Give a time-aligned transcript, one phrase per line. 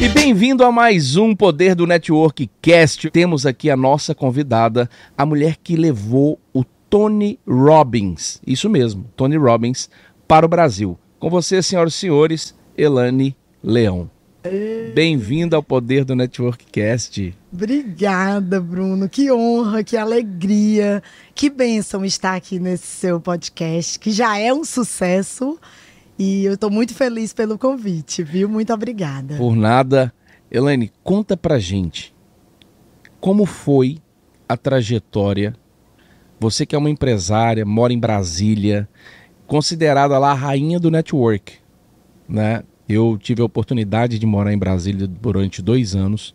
[0.00, 3.10] E bem-vindo a mais um Poder do Network Cast.
[3.10, 9.36] Temos aqui a nossa convidada, a mulher que levou o Tony Robbins, isso mesmo, Tony
[9.36, 9.90] Robbins,
[10.28, 10.96] para o Brasil.
[11.18, 14.08] Com você, senhoras e senhores, Elane Leão.
[14.94, 17.34] Bem-vindo ao Poder do Network Cast.
[17.52, 19.08] Obrigada, Bruno.
[19.08, 21.02] Que honra, que alegria,
[21.34, 25.58] que bênção estar aqui nesse seu podcast, que já é um sucesso.
[26.18, 28.48] E eu estou muito feliz pelo convite, viu?
[28.48, 29.36] Muito obrigada.
[29.36, 30.12] Por nada.
[30.50, 32.14] Elaine, conta pra gente
[33.20, 33.98] como foi
[34.48, 35.54] a trajetória.
[36.40, 38.88] Você que é uma empresária, mora em Brasília,
[39.46, 41.54] considerada lá a rainha do network,
[42.28, 42.62] né?
[42.88, 46.34] Eu tive a oportunidade de morar em Brasília durante dois anos.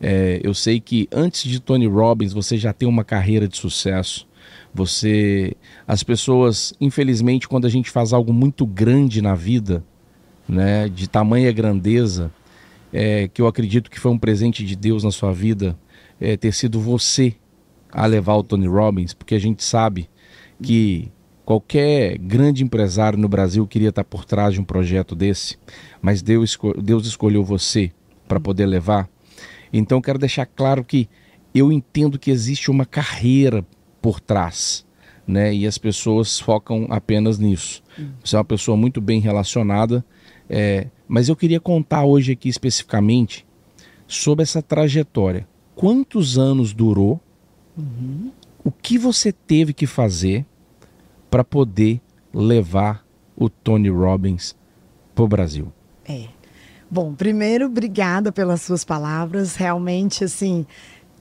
[0.00, 4.26] É, eu sei que antes de Tony Robbins você já tem uma carreira de sucesso.
[4.74, 5.54] Você,
[5.86, 9.84] as pessoas, infelizmente, quando a gente faz algo muito grande na vida,
[10.48, 12.30] né, de tamanha grandeza,
[12.92, 15.78] é, que eu acredito que foi um presente de Deus na sua vida,
[16.20, 17.34] é, ter sido você
[17.90, 20.08] a levar o Tony Robbins, porque a gente sabe
[20.62, 21.12] que
[21.44, 25.58] Qualquer grande empresário no Brasil queria estar por trás de um projeto desse,
[26.00, 27.90] mas Deus, Deus escolheu você
[28.28, 29.08] para poder levar.
[29.72, 31.08] Então quero deixar claro que
[31.52, 33.66] eu entendo que existe uma carreira
[34.02, 34.84] por trás,
[35.26, 35.54] né?
[35.54, 37.82] E as pessoas focam apenas nisso.
[38.22, 40.04] Você é uma pessoa muito bem relacionada,
[40.50, 43.46] é, mas eu queria contar hoje aqui especificamente
[44.06, 45.48] sobre essa trajetória.
[45.74, 47.18] Quantos anos durou?
[47.78, 48.30] Uhum.
[48.62, 50.44] O que você teve que fazer?
[51.32, 51.98] para poder
[52.30, 54.54] levar o Tony Robbins
[55.14, 55.72] para o Brasil?
[56.06, 56.26] É.
[56.90, 59.56] Bom, primeiro, obrigada pelas suas palavras.
[59.56, 60.66] Realmente, assim,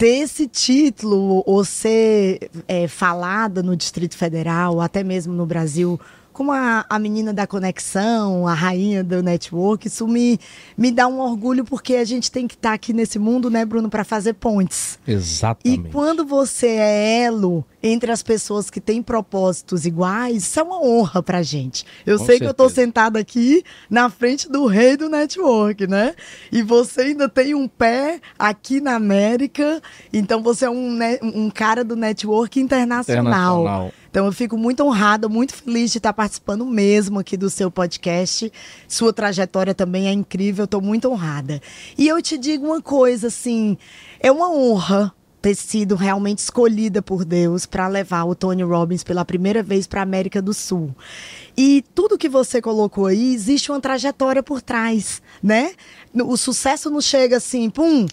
[0.02, 6.00] ter esse título ou ser é, falada no Distrito Federal, até mesmo no Brasil,
[6.34, 10.40] como a, a menina da conexão, a rainha do network, isso me,
[10.76, 13.64] me dá um orgulho porque a gente tem que estar tá aqui nesse mundo, né,
[13.64, 14.98] Bruno, para fazer pontes.
[15.08, 15.88] Exatamente.
[15.88, 20.82] E quando você é elo entre as pessoas que têm propósitos iguais, isso é uma
[20.84, 21.86] honra pra gente.
[22.06, 22.54] Eu Com sei certeza.
[22.54, 26.14] que eu tô sentada aqui na frente do rei do network, né?
[26.52, 29.82] E você ainda tem um pé aqui na América,
[30.14, 33.62] então você é um, um cara do network internacional.
[33.62, 33.94] internacional.
[34.12, 38.52] Então eu fico muito honrada, muito feliz de estar participando mesmo aqui do seu podcast.
[38.86, 41.62] Sua trajetória também é incrível, estou muito honrada.
[41.98, 43.78] E eu te digo uma coisa, assim,
[44.20, 49.26] é uma honra ter sido realmente escolhida por Deus para levar o Tony Robbins pela
[49.26, 50.96] primeira vez para a América do Sul.
[51.58, 55.74] E tudo que você colocou aí, existe uma trajetória por trás, né?
[56.14, 58.06] O sucesso não chega assim, pum,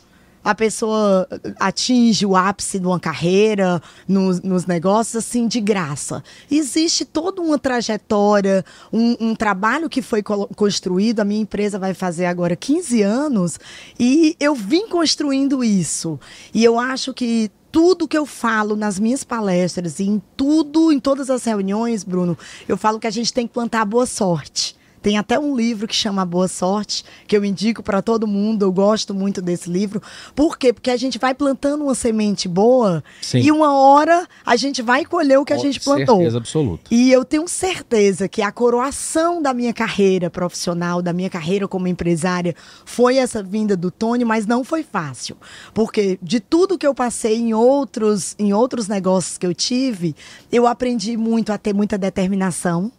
[0.48, 1.28] a pessoa
[1.60, 6.24] atinge o ápice de uma carreira, nos, nos negócios, assim, de graça.
[6.50, 11.20] Existe toda uma trajetória, um, um trabalho que foi construído.
[11.20, 13.60] A minha empresa vai fazer agora 15 anos
[14.00, 16.18] e eu vim construindo isso.
[16.54, 20.98] E eu acho que tudo que eu falo nas minhas palestras e em tudo, em
[20.98, 24.77] todas as reuniões, Bruno, eu falo que a gente tem que plantar boa sorte.
[25.02, 28.64] Tem até um livro que chama Boa Sorte, que eu indico para todo mundo.
[28.64, 30.02] Eu gosto muito desse livro.
[30.34, 30.72] Por quê?
[30.72, 33.40] Porque a gente vai plantando uma semente boa Sim.
[33.40, 36.16] e uma hora a gente vai colher o que a gente plantou.
[36.16, 36.82] Certeza absoluta.
[36.90, 41.86] E eu tenho certeza que a coroação da minha carreira profissional, da minha carreira como
[41.86, 42.54] empresária,
[42.84, 45.36] foi essa vinda do Tony, mas não foi fácil.
[45.72, 50.14] Porque de tudo que eu passei em outros, em outros negócios que eu tive,
[50.50, 52.90] eu aprendi muito a ter muita determinação,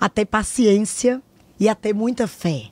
[0.00, 1.22] a ter paciência
[1.60, 2.70] e a ter muita fé.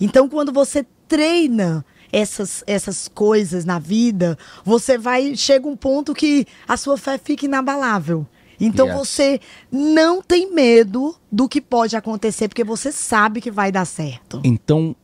[0.00, 5.36] Então, quando você treina essas, essas coisas na vida, você vai.
[5.36, 8.26] Chega um ponto que a sua fé fica inabalável.
[8.60, 8.96] Então yes.
[8.96, 9.40] você
[9.72, 14.40] não tem medo do que pode acontecer, porque você sabe que vai dar certo.
[14.44, 14.94] Então,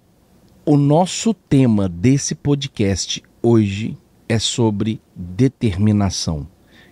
[0.65, 3.97] o nosso tema desse podcast hoje
[4.28, 6.47] é sobre determinação.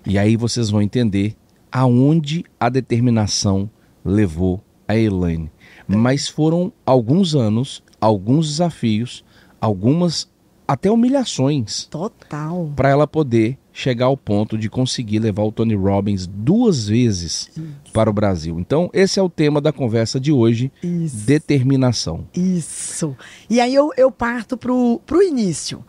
[0.04, 1.36] E aí vocês vão entender
[1.70, 3.70] aonde a determinação
[4.04, 5.50] levou a Elaine
[5.86, 9.24] mas foram alguns anos, alguns desafios,
[9.60, 10.28] algumas
[10.66, 11.84] até humilhações.
[11.84, 12.72] Total.
[12.74, 17.92] Para ela poder chegar ao ponto de conseguir levar o Tony Robbins duas vezes Isso.
[17.92, 18.58] para o Brasil.
[18.58, 21.26] Então, esse é o tema da conversa de hoje: Isso.
[21.26, 22.26] determinação.
[22.34, 23.14] Isso.
[23.48, 25.84] E aí eu, eu parto para o início.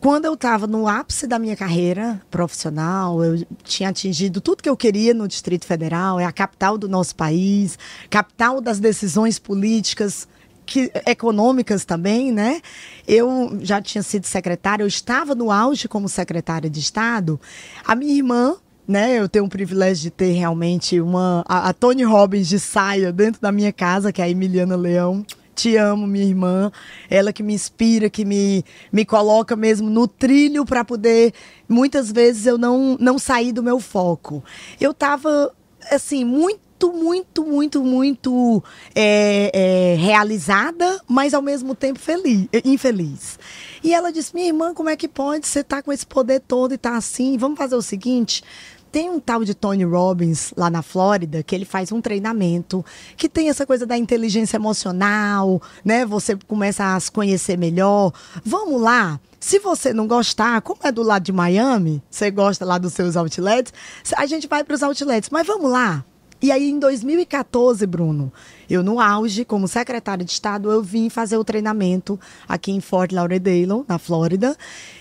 [0.00, 4.76] Quando eu estava no ápice da minha carreira profissional, eu tinha atingido tudo que eu
[4.76, 7.76] queria no Distrito Federal, é a capital do nosso país,
[8.08, 10.28] capital das decisões políticas
[10.64, 12.60] que, econômicas também, né?
[13.08, 17.40] Eu já tinha sido secretária, eu estava no auge como secretária de Estado.
[17.84, 18.54] A minha irmã,
[18.86, 19.18] né?
[19.18, 23.40] Eu tenho o privilégio de ter realmente uma a, a Tony Robbins de saia dentro
[23.40, 25.26] da minha casa, que é a Emiliana Leão
[25.58, 26.70] Te amo, minha irmã.
[27.10, 31.34] Ela que me inspira, que me, me coloca mesmo no trilho para poder.
[31.68, 34.44] Muitas vezes eu não, não sair do meu foco.
[34.80, 35.52] Eu tava,
[35.90, 38.62] assim, muito muito, muito, muito, muito
[38.94, 43.36] é, é, realizada, mas ao mesmo tempo feliz, infeliz.
[43.82, 45.48] E ela disse: Minha irmã, como é que pode?
[45.48, 47.36] Você tá com esse poder todo e tá assim?
[47.36, 48.44] Vamos fazer o seguinte:
[48.90, 52.84] tem um tal de Tony Robbins lá na Flórida que ele faz um treinamento
[53.16, 56.04] que tem essa coisa da inteligência emocional, né?
[56.06, 58.12] Você começa a se conhecer melhor.
[58.44, 59.20] Vamos lá.
[59.40, 63.16] Se você não gostar, como é do lado de Miami, você gosta lá dos seus
[63.16, 63.72] outlets,
[64.16, 65.30] a gente vai para os outlets.
[65.30, 66.04] Mas vamos lá.
[66.40, 68.32] E aí, em 2014, Bruno,
[68.70, 72.18] eu no auge, como secretário de Estado, eu vim fazer o treinamento
[72.48, 74.56] aqui em Fort Lauderdale, na Flórida.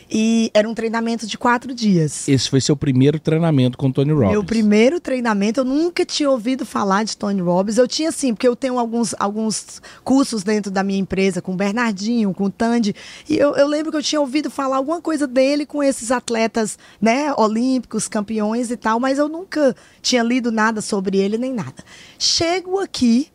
[0.10, 2.28] E era um treinamento de quatro dias.
[2.28, 4.32] Esse foi seu primeiro treinamento com Tony Robbins?
[4.32, 7.78] Meu primeiro treinamento, eu nunca tinha ouvido falar de Tony Robbins.
[7.78, 11.56] Eu tinha sim, porque eu tenho alguns, alguns cursos dentro da minha empresa, com o
[11.56, 12.96] Bernardinho, com o Tandy.
[13.30, 16.78] E eu, eu lembro que eu tinha ouvido falar alguma coisa dele com esses atletas,
[17.02, 21.84] né, olímpicos, campeões e tal, mas eu nunca tinha lido nada sobre ele nem nada.
[22.18, 23.28] Chego aqui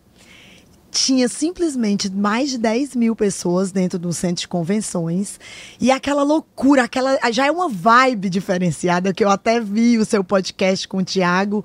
[0.92, 5.40] tinha simplesmente mais de 10 mil pessoas dentro do centro de convenções.
[5.80, 10.22] E aquela loucura, aquela já é uma vibe diferenciada, que eu até vi o seu
[10.22, 11.64] podcast com o Tiago,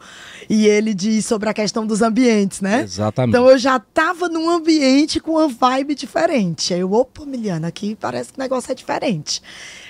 [0.50, 2.84] e ele diz sobre a questão dos ambientes, né?
[2.84, 3.36] Exatamente.
[3.36, 6.74] Então eu já estava num ambiente com uma vibe diferente.
[6.74, 9.42] Aí eu, opa, Miliana, aqui parece que o negócio é diferente.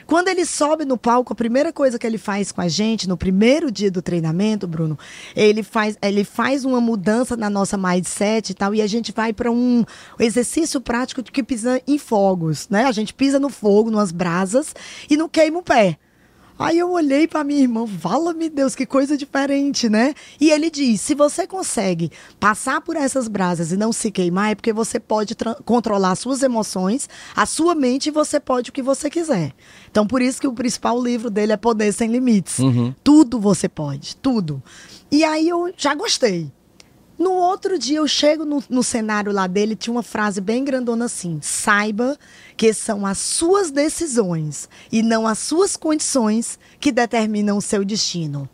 [0.07, 3.17] Quando ele sobe no palco, a primeira coisa que ele faz com a gente, no
[3.17, 4.97] primeiro dia do treinamento, Bruno,
[5.35, 9.33] ele faz, ele faz uma mudança na nossa mindset e tal, e a gente vai
[9.33, 9.83] para um
[10.17, 12.85] exercício prático de que pisa em fogos, né?
[12.85, 14.73] A gente pisa no fogo, nas brasas,
[15.09, 15.97] e não queima o pé.
[16.59, 20.13] Aí eu olhei para minha irmã, vala-me Deus, que coisa diferente, né?
[20.39, 24.55] E ele diz: se você consegue passar por essas brasas e não se queimar, é
[24.55, 29.09] porque você pode controlar suas emoções, a sua mente e você pode o que você
[29.09, 29.53] quiser.
[29.89, 32.59] Então, por isso que o principal livro dele é Poder Sem Limites.
[32.59, 32.93] Uhum.
[33.03, 34.61] Tudo você pode, tudo.
[35.11, 36.51] E aí eu já gostei.
[37.17, 41.05] No outro dia eu chego no, no cenário lá dele, tinha uma frase bem grandona
[41.05, 42.17] assim: saiba
[42.55, 48.47] que são as suas decisões e não as suas condições que determinam o seu destino.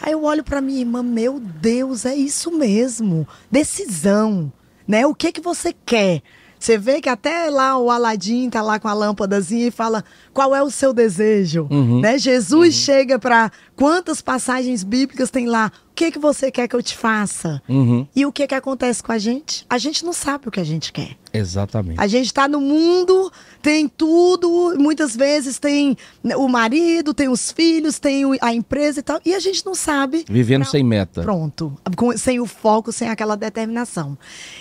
[0.00, 4.52] Aí eu olho para minha irmã, meu Deus, é isso mesmo, decisão,
[4.86, 5.06] né?
[5.06, 6.22] O que que você quer?
[6.58, 10.02] Você vê que até lá o Aladim tá lá com a lâmpadazinha e fala
[10.32, 12.00] qual é o seu desejo, uhum.
[12.00, 12.18] né?
[12.18, 12.80] Jesus uhum.
[12.80, 15.70] chega para quantas passagens bíblicas tem lá?
[15.94, 17.62] O que que você quer que eu te faça?
[17.68, 18.04] Uhum.
[18.16, 19.64] E o que que acontece com a gente?
[19.70, 21.16] A gente não sabe o que a gente quer.
[21.32, 22.00] Exatamente.
[22.00, 23.30] A gente está no mundo,
[23.62, 25.96] tem tudo, muitas vezes tem
[26.36, 30.24] o marido, tem os filhos, tem a empresa e tal, e a gente não sabe.
[30.28, 30.70] Vivendo pra...
[30.72, 31.22] sem meta.
[31.22, 31.72] Pronto,
[32.16, 34.18] sem o foco, sem aquela determinação.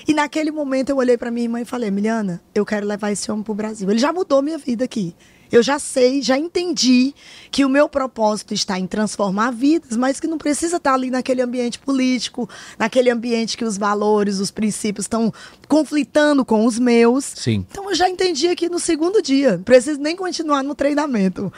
[0.07, 3.31] E naquele momento eu olhei para minha irmã e falei: Miliana, eu quero levar esse
[3.31, 3.89] homem para o Brasil.
[3.89, 5.15] Ele já mudou minha vida aqui.
[5.53, 7.13] Eu já sei, já entendi
[7.51, 11.43] que o meu propósito está em transformar vidas, mas que não precisa estar ali naquele
[11.43, 15.31] ambiente político, naquele ambiente que os valores, os princípios estão
[15.67, 17.25] conflitando com os meus.
[17.35, 17.67] Sim.
[17.69, 19.57] Então eu já entendi aqui no segundo dia.
[19.57, 21.53] Não preciso nem continuar no treinamento.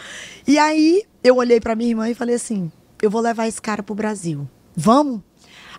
[0.46, 2.70] E aí eu olhei para minha irmã e falei assim:
[3.02, 4.46] eu vou levar esse cara para o Brasil.
[4.76, 5.22] Vamos?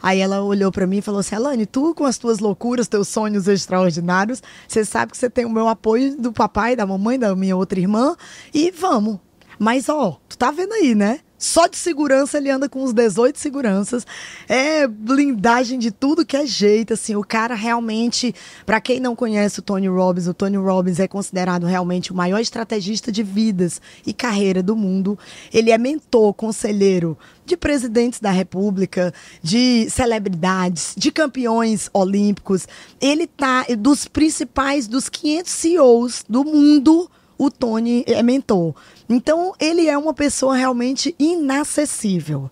[0.02, 3.08] Aí ela olhou para mim e falou assim: Alane, tu com as tuas loucuras, teus
[3.08, 7.34] sonhos extraordinários, você sabe que você tem o meu apoio do papai, da mamãe, da
[7.34, 8.17] minha outra irmã,
[8.53, 9.19] e vamos.
[9.58, 11.20] Mas, ó, tu tá vendo aí, né?
[11.38, 14.06] Só de segurança ele anda com uns 18 seguranças.
[14.48, 17.14] É blindagem de tudo que é jeito, assim.
[17.14, 21.66] O cara realmente, para quem não conhece o Tony Robbins, o Tony Robbins é considerado
[21.66, 25.19] realmente o maior estrategista de vidas e carreira do mundo.
[25.52, 32.66] Ele é mentor, conselheiro de presidentes da República, de celebridades, de campeões olímpicos.
[33.00, 38.74] Ele tá dos principais dos 500 CEOs do mundo o Tony é mentor.
[39.08, 42.51] Então, ele é uma pessoa realmente inacessível.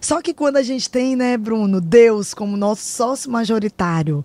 [0.00, 4.22] Só que quando a gente tem, né, Bruno, Deus como nosso sócio majoritário,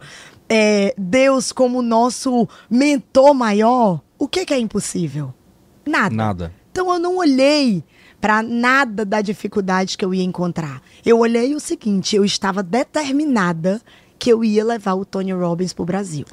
[0.49, 5.33] é, Deus como nosso mentor maior, o que, que é impossível?
[5.85, 6.13] Nada.
[6.13, 6.53] Nada.
[6.71, 7.83] Então eu não olhei
[8.19, 10.81] para nada da dificuldade que eu ia encontrar.
[11.05, 13.81] Eu olhei o seguinte: eu estava determinada
[14.17, 16.25] que eu ia levar o Tony Robbins para o Brasil.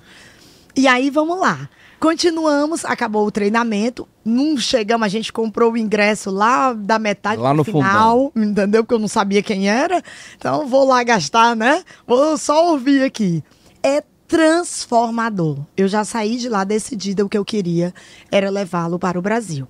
[0.77, 1.69] E aí vamos lá.
[1.99, 4.07] Continuamos, acabou o treinamento.
[4.23, 8.51] Não chegamos, a gente comprou o ingresso lá da metade lá no final, fundão.
[8.51, 8.85] entendeu?
[8.85, 10.03] Porque eu não sabia quem era.
[10.37, 11.83] Então vou lá gastar, né?
[12.07, 13.43] Vou só ouvir aqui.
[13.83, 15.59] É transformador.
[15.77, 17.95] Eu já saí de lá decidida o que eu queria
[18.31, 19.67] era levá-lo para o Brasil.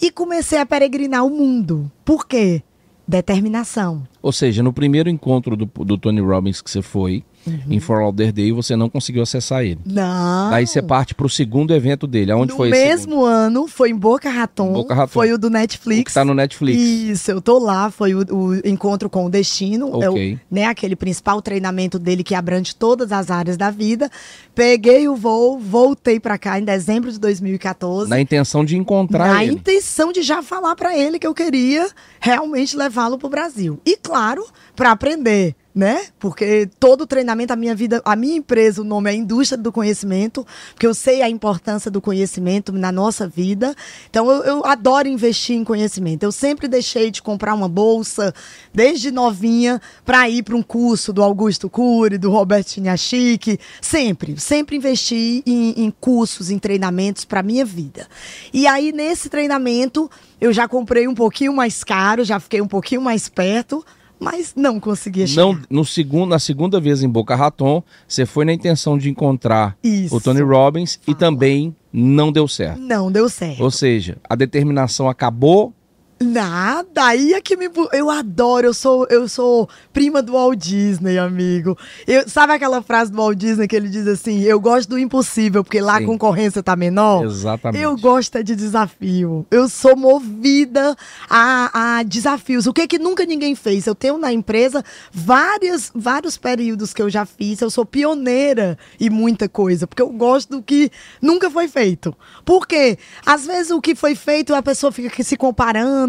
[0.00, 1.90] E comecei a peregrinar o mundo.
[2.04, 2.62] Por quê?
[3.06, 4.06] Determinação.
[4.22, 7.60] Ou seja, no primeiro encontro do, do Tony Robbins que você foi, uhum.
[7.70, 9.78] em Fort Lauderdale e você não conseguiu acessar ele.
[9.84, 10.50] Não.
[10.50, 12.32] Daí você parte para o segundo evento dele.
[12.32, 12.80] Aonde no foi esse?
[12.80, 14.72] No mesmo ano, foi em Boca Raton.
[14.72, 15.12] Boca Raton.
[15.12, 16.00] Foi o do Netflix.
[16.00, 16.80] O que tá no Netflix.
[16.80, 17.90] Isso, eu tô lá.
[17.90, 19.90] Foi o, o Encontro com o Destino.
[19.92, 20.32] Ok.
[20.32, 24.10] É o, né, aquele principal treinamento dele que abrange todas as áreas da vida.
[24.54, 28.08] Peguei o voo, voltei para cá em dezembro de 2014.
[28.08, 29.52] Na intenção de encontrar Na ele.
[29.52, 31.88] Na intenção de já falar para ele que eu queria
[32.20, 33.80] realmente levá-lo pro Brasil.
[33.84, 36.06] E claro, para aprender né?
[36.18, 40.46] Porque todo treinamento, a minha vida, a minha empresa, o nome é Indústria do Conhecimento,
[40.72, 43.76] porque eu sei a importância do conhecimento na nossa vida.
[44.08, 46.22] Então eu, eu adoro investir em conhecimento.
[46.22, 48.34] Eu sempre deixei de comprar uma bolsa
[48.72, 54.76] desde novinha para ir para um curso do Augusto Cury, do Roberto Chiniachique, sempre, sempre
[54.76, 58.08] investi em, em cursos, em treinamentos para minha vida.
[58.50, 63.02] E aí nesse treinamento eu já comprei um pouquinho mais caro, já fiquei um pouquinho
[63.02, 63.84] mais perto
[64.18, 65.42] mas não conseguia chegar.
[65.42, 69.76] Não, no segundo, na segunda vez em Boca Raton, você foi na intenção de encontrar
[69.82, 70.16] Isso.
[70.16, 71.16] o Tony Robbins Fala.
[71.16, 72.80] e também não deu certo.
[72.80, 73.62] Não deu certo.
[73.62, 75.72] Ou seja, a determinação acabou
[76.18, 77.68] Nada, aí é que me.
[77.92, 81.76] Eu adoro, eu sou, eu sou prima do Walt Disney, amigo.
[82.06, 85.62] Eu, sabe aquela frase do Walt Disney que ele diz assim: Eu gosto do impossível,
[85.62, 86.04] porque lá Sim.
[86.04, 87.22] a concorrência tá menor?
[87.26, 87.82] Exatamente.
[87.82, 89.46] Eu gosto é de desafio.
[89.50, 90.96] Eu sou movida
[91.28, 92.66] a, a desafios.
[92.66, 93.86] O que que nunca ninguém fez?
[93.86, 94.82] Eu tenho na empresa
[95.12, 97.60] vários, vários períodos que eu já fiz.
[97.60, 102.16] Eu sou pioneira em muita coisa, porque eu gosto do que nunca foi feito.
[102.42, 102.96] Por quê?
[103.26, 106.05] Às vezes o que foi feito, a pessoa fica se comparando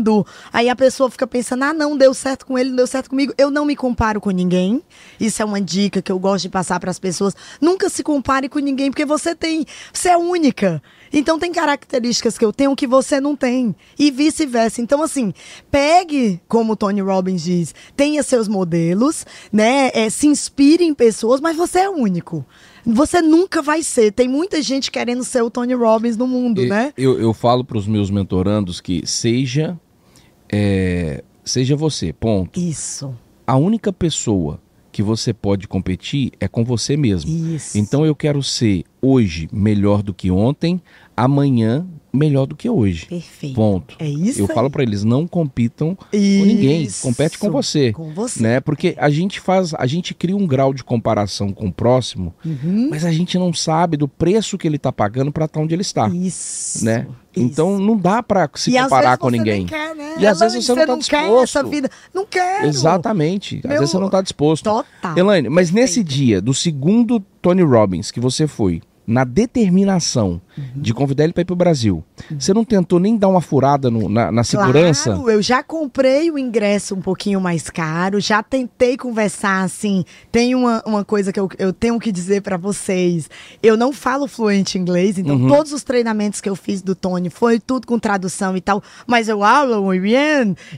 [0.52, 3.34] aí a pessoa fica pensando, ah, não, deu certo com ele, não deu certo comigo.
[3.38, 4.82] Eu não me comparo com ninguém.
[5.20, 7.36] Isso é uma dica que eu gosto de passar para as pessoas.
[7.60, 10.82] Nunca se compare com ninguém, porque você tem, você é única.
[11.12, 13.76] Então tem características que eu tenho que você não tem.
[13.98, 14.82] E vice-versa.
[14.82, 15.34] Então, assim,
[15.72, 19.90] pegue, como o Tony Robbins diz, tenha seus modelos, né?
[19.94, 22.46] É, se inspire em pessoas, mas você é único.
[22.86, 24.12] Você nunca vai ser.
[24.12, 26.94] Tem muita gente querendo ser o Tony Robbins no mundo, e, né?
[26.98, 29.78] Eu, eu falo para os meus mentorandos que seja
[30.52, 32.60] é, seja você, ponto.
[32.60, 33.14] Isso.
[33.46, 34.60] A única pessoa
[34.92, 37.30] que você pode competir é com você mesmo.
[37.56, 37.78] Isso.
[37.78, 40.82] Então eu quero ser hoje melhor do que ontem,
[41.16, 41.86] amanhã
[42.18, 43.06] melhor do que hoje.
[43.06, 43.56] Perfeito.
[43.56, 43.96] Ponto.
[44.00, 44.42] É isso.
[44.42, 44.56] Eu aí.
[44.56, 46.40] falo para eles não compitam isso.
[46.40, 47.94] com ninguém, compete com você.
[47.94, 48.44] Com você.
[48.44, 48.60] Né?
[48.60, 52.90] Porque a gente faz, a gente cria um grau de comparação com o próximo, uhum.
[52.90, 55.82] mas a gente não sabe do preço que ele está pagando para estar onde ele
[55.82, 56.08] está.
[56.10, 56.84] Isso.
[56.84, 57.08] Né?
[57.36, 59.66] Então não dá para se e comparar com ninguém.
[59.66, 60.16] Quer, né?
[60.20, 61.28] E às vezes você não está disposto.
[61.28, 61.90] Quer essa vida.
[62.14, 62.66] Não quero.
[62.66, 63.62] Exatamente.
[63.64, 63.74] Meu...
[63.74, 64.64] Às vezes você não está disposto.
[64.64, 65.18] Total.
[65.18, 65.76] Elaine, mas Perfeito.
[65.76, 70.66] nesse dia do segundo Tony Robbins que você foi, na determinação uhum.
[70.76, 72.40] de convidar ele para ir para o Brasil, uhum.
[72.40, 75.14] você não tentou nem dar uma furada no, na, na, segurança?
[75.14, 80.04] Claro, eu já comprei o ingresso um pouquinho mais caro, já tentei conversar assim.
[80.30, 83.30] Tem uma, uma coisa que eu, eu tenho que dizer para vocês.
[83.64, 85.48] Eu não falo fluente inglês, então uhum.
[85.48, 89.30] todos os treinamentos que eu fiz do Tony foi tudo com tradução e tal, mas
[89.30, 90.18] eu hablo muito bem.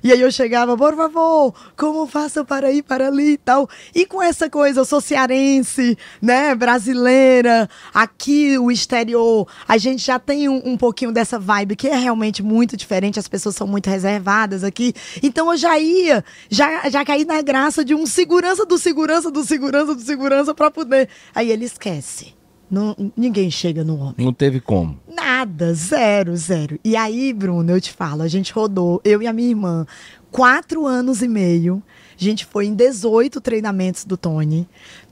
[0.04, 3.68] E aí eu chegava, por favor, como faço para ir para ali e tal.
[3.96, 8.19] E com essa coisa, eu sou cearense, né, brasileira, aqui
[8.60, 12.76] o exterior, a gente já tem um, um, pouquinho dessa vibe que é realmente muito
[12.76, 14.94] diferente, as pessoas são muito reservadas aqui.
[15.24, 19.44] Então eu já ia, já, já caí na graça de um segurança do segurança do
[19.44, 21.08] segurança do segurança para poder.
[21.34, 22.34] Aí ele esquece.
[22.70, 24.16] Não, ninguém chega no homem.
[24.20, 25.00] Não teve como.
[25.08, 26.80] Nada, zero, zero.
[26.84, 29.88] E aí, Bruno, eu te falo, a gente rodou, eu e a minha irmã,
[30.30, 31.82] quatro anos e meio.
[32.20, 34.68] A gente foi em 18 treinamentos do Tony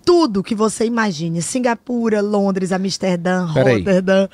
[0.07, 1.41] tudo que você imagine.
[1.41, 3.79] Singapura, Londres, Amsterdã, Peraí.
[3.79, 4.29] Rotterdam,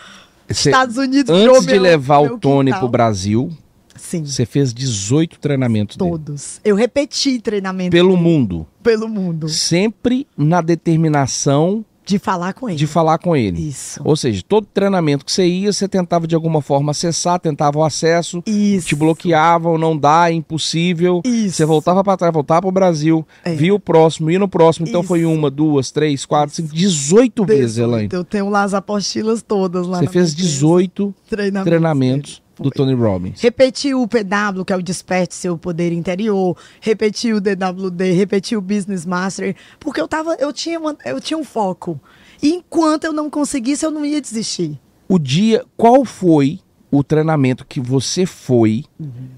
[0.47, 1.35] Cê, Estados Unidos.
[1.35, 3.51] Antes de levar o Tony para o Brasil,
[3.95, 4.25] Sim.
[4.25, 6.59] Você fez 18 treinamentos Todos.
[6.63, 6.71] Dele.
[6.71, 7.91] Eu repeti treinamento.
[7.91, 8.21] Pelo dele.
[8.21, 8.67] mundo.
[8.83, 9.49] Pelo mundo.
[9.49, 12.77] Sempre na determinação de falar com ele.
[12.77, 13.69] De falar com ele.
[13.69, 14.01] Isso.
[14.03, 17.83] Ou seja, todo treinamento que você ia, você tentava de alguma forma acessar, tentava o
[17.83, 18.87] acesso, Isso.
[18.87, 21.21] te bloqueavam, não dá, é impossível.
[21.23, 21.57] Isso.
[21.57, 23.53] Você voltava para trás, voltava para o Brasil, é.
[23.53, 24.87] via o próximo, ia no próximo.
[24.87, 25.07] Então Isso.
[25.07, 28.09] foi uma, duas, três, quatro, cinco, 18 vezes, Elaine.
[28.11, 33.41] Eu tenho lá as apostilas todas lá Você fez 18 treinamentos, treinamentos do Tony Robbins.
[33.41, 38.61] Repetiu o PW, que é o Desperte Seu Poder Interior, repetiu o DWD, repetiu o
[38.61, 41.99] Business Master, porque eu tava, eu tinha, uma, eu tinha um foco.
[42.41, 44.79] E enquanto eu não conseguisse, eu não ia desistir.
[45.07, 46.59] O dia, qual foi
[46.91, 49.29] o treinamento que você foi uhum.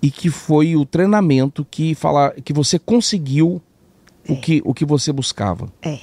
[0.00, 3.60] e que foi o treinamento que fala, que você conseguiu
[4.28, 5.68] o, que, o que você buscava?
[5.82, 5.98] É.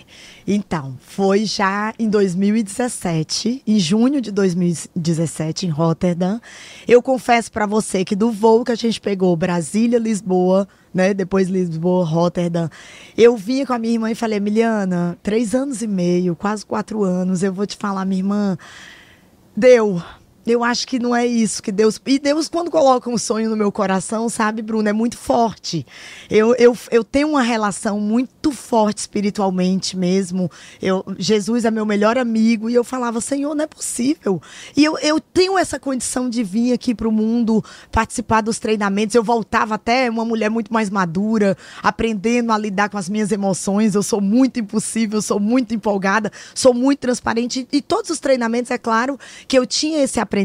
[0.46, 6.42] Então, foi já em 2017, em junho de 2017, em Rotterdam.
[6.88, 11.14] Eu confesso para você que do voo que a gente pegou, Brasília, Lisboa, né?
[11.14, 12.70] Depois Lisboa, Rotterdam.
[13.18, 17.04] Eu vinha com a minha irmã e falei, Emiliana, três anos e meio, quase quatro
[17.04, 18.58] anos, eu vou te falar, minha irmã,
[19.56, 20.02] deu
[20.50, 22.02] eu acho que não é isso que Deus.
[22.06, 25.86] E Deus, quando coloca um sonho no meu coração, sabe, Bruno, é muito forte.
[26.30, 30.50] Eu, eu, eu tenho uma relação muito forte espiritualmente mesmo.
[30.82, 32.70] Eu, Jesus é meu melhor amigo.
[32.70, 34.42] E eu falava, Senhor, não é possível.
[34.76, 39.16] E eu, eu tenho essa condição de vir aqui para o mundo, participar dos treinamentos.
[39.16, 43.94] Eu voltava até uma mulher muito mais madura, aprendendo a lidar com as minhas emoções.
[43.94, 47.68] Eu sou muito impossível, sou muito empolgada, sou muito transparente.
[47.72, 50.39] E todos os treinamentos, é claro, que eu tinha esse aprendizado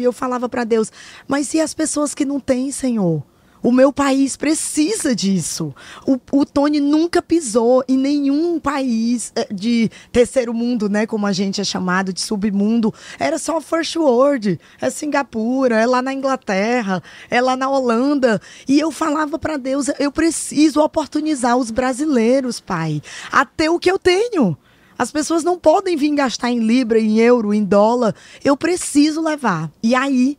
[0.00, 0.92] e eu falava para Deus:
[1.26, 3.22] mas e as pessoas que não têm, Senhor?
[3.66, 5.74] O meu país precisa disso.
[6.06, 11.04] O, o, Tony nunca pisou em nenhum país eh, de terceiro mundo, né?
[11.04, 12.94] Como a gente é chamado, de submundo.
[13.18, 14.60] Era só first world.
[14.80, 18.40] É Singapura, é lá na Inglaterra, é lá na Holanda.
[18.68, 23.90] E eu falava para Deus: eu preciso oportunizar os brasileiros, pai, a ter o que
[23.90, 24.56] eu tenho.
[24.98, 28.14] As pessoas não podem vir gastar em libra, em euro, em dólar.
[28.44, 29.70] Eu preciso levar.
[29.82, 30.38] E aí,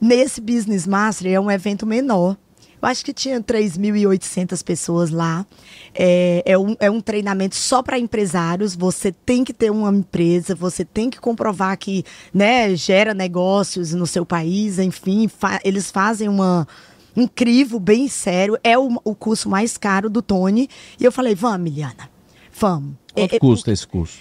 [0.00, 2.36] nesse Business Master, é um evento menor.
[2.84, 5.46] Eu acho que tinha 3.800 pessoas lá.
[5.94, 8.76] É, é, um, é um treinamento só para empresários.
[8.76, 14.06] Você tem que ter uma empresa, você tem que comprovar que né, gera negócios no
[14.06, 14.78] seu país.
[14.78, 16.68] Enfim, fa eles fazem uma
[17.16, 18.58] incrível, bem sério.
[18.62, 20.68] É o, o curso mais caro do Tony.
[21.00, 22.10] E eu falei, vamos, Miliana,
[22.52, 23.03] vamos.
[23.14, 24.18] Quanto é, é custa esse curso?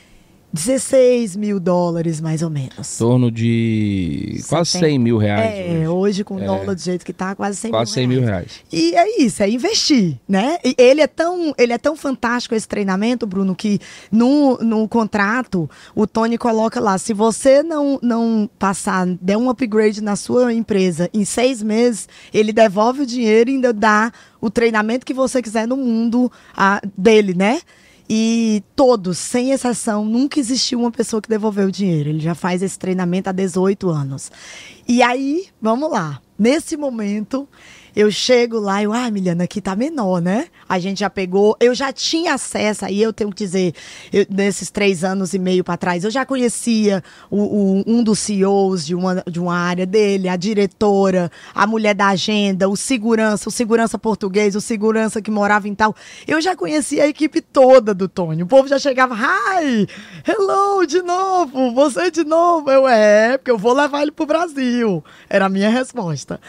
[0.53, 2.95] 16 mil dólares, mais ou menos.
[2.95, 5.51] Em torno de quase 100 mil reais.
[5.51, 6.45] É, hoje, hoje com o é.
[6.45, 8.51] dólar do jeito que tá, quase 100 quase mil 100 mil reais.
[8.71, 10.59] E é isso, é investir, né?
[10.63, 13.79] E ele é tão, ele é tão fantástico esse treinamento, Bruno, que
[14.11, 20.03] no, no contrato o Tony coloca lá, se você não, não passar, der um upgrade
[20.03, 25.03] na sua empresa em seis meses, ele devolve o dinheiro e ainda dá o treinamento
[25.03, 27.59] que você quiser no mundo a, dele, né?
[28.09, 32.09] E todos, sem exceção, nunca existiu uma pessoa que devolveu o dinheiro.
[32.09, 34.31] Ele já faz esse treinamento há 18 anos.
[34.87, 36.21] E aí, vamos lá.
[36.37, 37.47] Nesse momento,
[37.95, 40.47] eu chego lá e eu, ah, Miliana, aqui tá menor, né?
[40.67, 43.73] A gente já pegou, eu já tinha acesso, aí eu tenho que dizer,
[44.11, 48.19] eu, nesses três anos e meio para trás, eu já conhecia o, o, um dos
[48.19, 53.49] CEOs de uma, de uma área dele, a diretora, a mulher da agenda, o segurança,
[53.49, 55.95] o segurança português, o segurança que morava em tal.
[56.27, 58.43] Eu já conhecia a equipe toda do Tony.
[58.43, 59.87] O povo já chegava, hi,
[60.27, 62.71] hello, de novo, você de novo.
[62.71, 65.03] Eu, é, porque eu vou levar ele pro Brasil.
[65.29, 66.39] Era a minha resposta.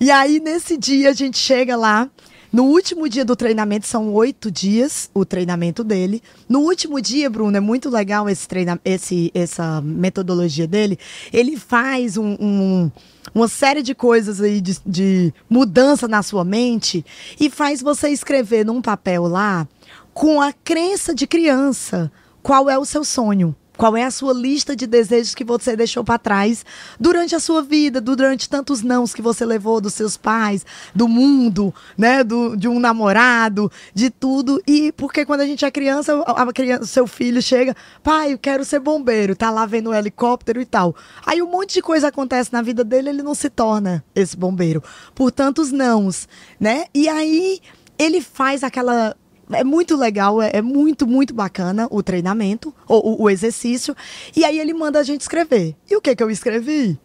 [0.00, 2.08] E aí, nesse dia, dia a gente chega lá.
[2.52, 6.22] No último dia do treinamento, são oito dias o treinamento dele.
[6.48, 10.96] No último dia, Bruno, é muito legal esse treina, esse, essa metodologia dele.
[11.32, 12.90] Ele faz um, um,
[13.34, 17.04] uma série de coisas aí de, de mudança na sua mente
[17.40, 19.66] e faz você escrever num papel lá
[20.12, 23.56] com a crença de criança qual é o seu sonho.
[23.76, 26.64] Qual é a sua lista de desejos que você deixou para trás
[26.98, 31.74] durante a sua vida, durante tantos nãos que você levou dos seus pais, do mundo,
[31.98, 34.62] né, do, de um namorado, de tudo.
[34.66, 38.64] E porque quando a gente é criança, a criança, seu filho chega, pai, eu quero
[38.64, 40.94] ser bombeiro, tá lá vendo o helicóptero e tal.
[41.26, 44.82] Aí um monte de coisa acontece na vida dele, ele não se torna esse bombeiro
[45.14, 46.28] por tantos nãos,
[46.60, 46.84] né?
[46.94, 47.60] E aí
[47.98, 49.16] ele faz aquela
[49.50, 53.94] é muito legal, é, é, muito, muito bacana o treinamento, o, o, o, exercício.
[54.34, 55.76] E aí ele manda a gente escrever.
[55.90, 56.98] E o que que eu escrevi?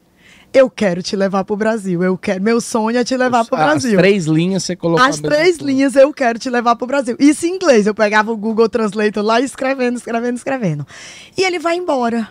[0.51, 2.03] Eu quero te levar para o Brasil.
[2.03, 3.91] Eu quero, meu sonho é te levar para o Brasil.
[3.91, 5.05] As três linhas você colocou.
[5.05, 7.15] As três linhas eu quero te levar para o Brasil.
[7.19, 7.85] Isso em inglês.
[7.85, 10.87] Eu pegava o Google Translator lá escrevendo, escrevendo, escrevendo.
[11.37, 12.29] E ele vai embora.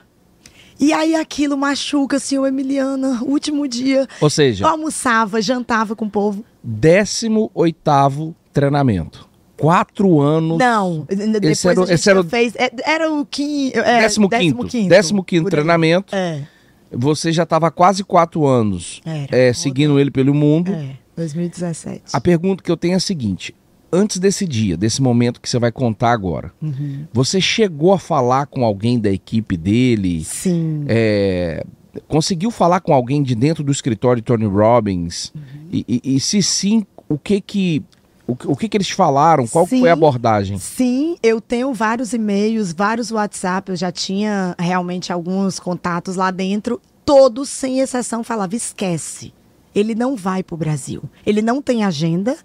[0.80, 4.06] E aí aquilo machuca, senhor Emiliana, último dia.
[4.20, 6.44] Ou seja, eu almoçava, jantava com o povo.
[6.62, 9.27] 18 oitavo treinamento
[9.58, 10.56] quatro anos.
[10.58, 12.54] Não, depois esse era, esse era, fez.
[12.56, 13.78] É, era o quinto.
[13.78, 14.66] É, décimo, décimo quinto.
[14.68, 16.14] quinto décimo quinto treinamento.
[16.14, 16.42] É.
[16.90, 20.72] Você já estava quase quatro anos é, seguindo ele pelo mundo.
[20.72, 22.04] É, 2017.
[22.12, 23.54] A pergunta que eu tenho é a seguinte:
[23.92, 27.04] antes desse dia, desse momento que você vai contar agora, uhum.
[27.12, 30.24] você chegou a falar com alguém da equipe dele?
[30.24, 30.84] Sim.
[30.86, 31.64] É,
[32.06, 35.32] conseguiu falar com alguém de dentro do escritório de Tony Robbins?
[35.34, 35.42] Uhum.
[35.72, 37.82] E, e, e, se sim, o que que
[38.28, 39.46] o, o que, que eles falaram?
[39.46, 40.58] Qual sim, foi a abordagem?
[40.58, 46.78] Sim, eu tenho vários e-mails, vários WhatsApp, eu já tinha realmente alguns contatos lá dentro.
[47.06, 49.32] Todos, sem exceção, falavam: esquece.
[49.74, 51.02] Ele não vai para o Brasil.
[51.24, 52.36] Ele não tem agenda.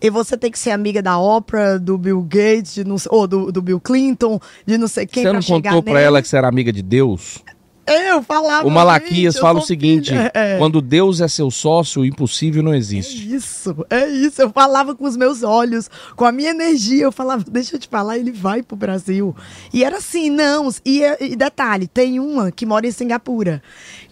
[0.00, 3.60] e você tem que ser amiga da Oprah, do Bill Gates, não, ou do, do
[3.60, 6.72] Bill Clinton, de não sei quem Você não contou para ela que você era amiga
[6.72, 7.42] de Deus?
[7.86, 8.66] Eu falava.
[8.66, 10.58] O Malaquias fala o seguinte: é.
[10.58, 13.32] quando Deus é seu sócio, o impossível não existe.
[13.32, 14.42] É isso, é isso.
[14.42, 17.04] Eu falava com os meus olhos, com a minha energia.
[17.04, 19.34] Eu falava, deixa eu te falar, ele vai pro Brasil.
[19.72, 20.68] E era assim, não.
[20.84, 23.62] E, e detalhe: tem uma que mora em Singapura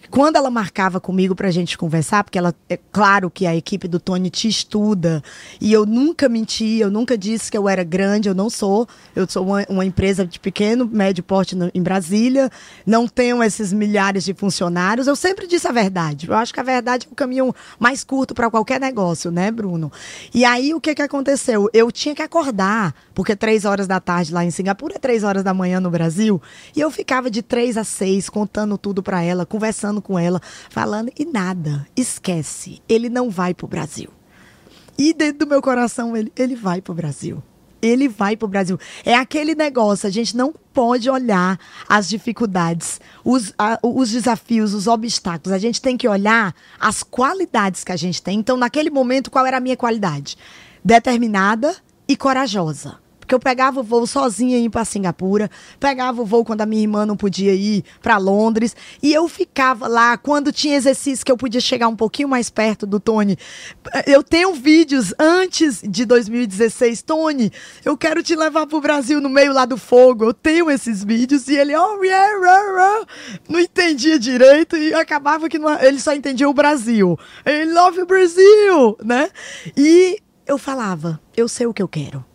[0.09, 3.99] quando ela marcava comigo pra gente conversar, porque ela, é claro que a equipe do
[3.99, 5.23] Tony te estuda,
[5.61, 8.87] e eu nunca menti, eu nunca disse que eu era grande, eu não sou.
[9.15, 12.49] Eu sou uma, uma empresa de pequeno, médio porte no, em Brasília,
[12.85, 15.07] não tenho esses milhares de funcionários.
[15.07, 16.27] Eu sempre disse a verdade.
[16.27, 19.91] Eu acho que a verdade é o caminho mais curto para qualquer negócio, né, Bruno?
[20.33, 21.69] E aí o que, que aconteceu?
[21.73, 25.43] Eu tinha que acordar, porque três horas da tarde lá em Singapura é três horas
[25.43, 26.41] da manhã no Brasil,
[26.73, 31.11] e eu ficava de três a seis contando tudo para ela, conversando com ela, falando,
[31.19, 34.09] e nada, esquece, ele não vai para o Brasil.
[34.97, 37.43] E dentro do meu coração, ele, ele vai para o Brasil.
[37.81, 38.79] Ele vai para o Brasil.
[39.03, 44.87] É aquele negócio, a gente não pode olhar as dificuldades, os, a, os desafios, os
[44.87, 45.51] obstáculos.
[45.51, 48.39] A gente tem que olhar as qualidades que a gente tem.
[48.39, 50.37] Então, naquele momento, qual era a minha qualidade?
[50.81, 51.75] Determinada
[52.07, 53.08] e corajosa.
[53.29, 56.81] Porque eu pegava o voo sozinha ir para Singapura, pegava o voo quando a minha
[56.81, 61.37] irmã não podia ir para Londres, e eu ficava lá quando tinha exercício que eu
[61.37, 63.37] podia chegar um pouquinho mais perto do Tony.
[64.07, 67.51] Eu tenho vídeos antes de 2016, Tony,
[67.85, 70.23] eu quero te levar pro Brasil no meio lá do fogo.
[70.23, 73.05] Eu tenho esses vídeos e ele, oh, yeah,
[73.47, 77.15] não entendia direito e acabava que não, ele só entendia o Brasil.
[77.45, 79.29] Ele love o Brasil, né?
[79.77, 82.27] E eu falava, eu sei o que eu quero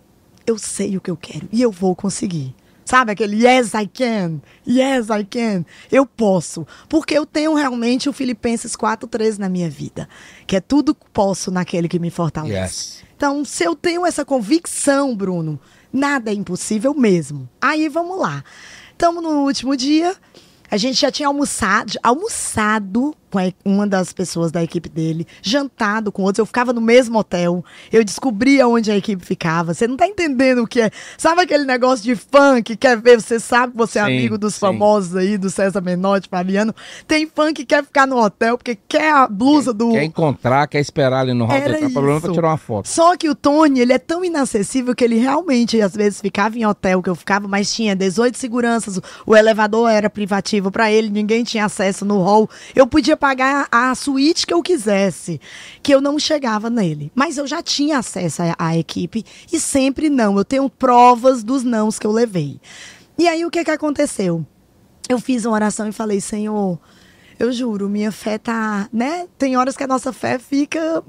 [0.46, 2.54] eu sei o que eu quero e eu vou conseguir.
[2.84, 8.12] Sabe aquele yes I can, yes I can, eu posso, porque eu tenho realmente o
[8.12, 10.06] Filipenses 4:13 na minha vida,
[10.46, 12.54] que é tudo posso naquele que me fortalece.
[12.54, 13.04] Yes.
[13.16, 15.58] Então, se eu tenho essa convicção, Bruno,
[15.90, 17.48] nada é impossível mesmo.
[17.58, 18.44] Aí vamos lá.
[18.92, 20.14] Estamos no último dia,
[20.70, 26.22] a gente já tinha almoçado, almoçado com uma das pessoas da equipe dele, jantado com
[26.22, 26.38] outros.
[26.38, 27.64] Eu ficava no mesmo hotel.
[27.92, 29.74] Eu descobria onde a equipe ficava.
[29.74, 30.90] Você não tá entendendo o que é.
[31.18, 33.20] Sabe aquele negócio de fã que quer ver?
[33.20, 34.60] Você sabe que você é sim, amigo dos sim.
[34.60, 36.74] famosos aí, do César Menotti, Fabiano.
[37.06, 39.90] Tem fã que quer ficar no hotel porque quer a blusa quer, do.
[39.92, 41.80] Quer encontrar, quer esperar ali no hotel.
[41.80, 42.88] Tá problema pra tirar uma foto.
[42.88, 46.66] Só que o Tony, ele é tão inacessível que ele realmente, às vezes, ficava em
[46.66, 49.00] hotel que eu ficava, mas tinha 18 seguranças.
[49.26, 52.48] O elevador era privativo para ele, ninguém tinha acesso no hall.
[52.74, 55.40] Eu podia pagar a suíte que eu quisesse,
[55.82, 57.10] que eu não chegava nele.
[57.14, 60.36] Mas eu já tinha acesso à, à equipe e sempre não.
[60.36, 62.60] Eu tenho provas dos nãos que eu levei.
[63.16, 64.44] E aí o que, que aconteceu?
[65.08, 66.78] Eu fiz uma oração e falei, Senhor,
[67.38, 69.26] eu juro, minha fé tá, né?
[69.38, 71.02] Tem horas que a nossa fé fica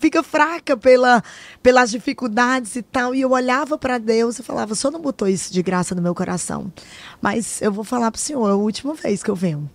[0.00, 1.22] fica fraca pela,
[1.62, 3.14] pelas dificuldades e tal.
[3.14, 6.00] E eu olhava para Deus e falava: o senhor não botou isso de graça no
[6.00, 6.72] meu coração.
[7.20, 9.68] Mas eu vou falar para o senhor: é a última vez que eu venho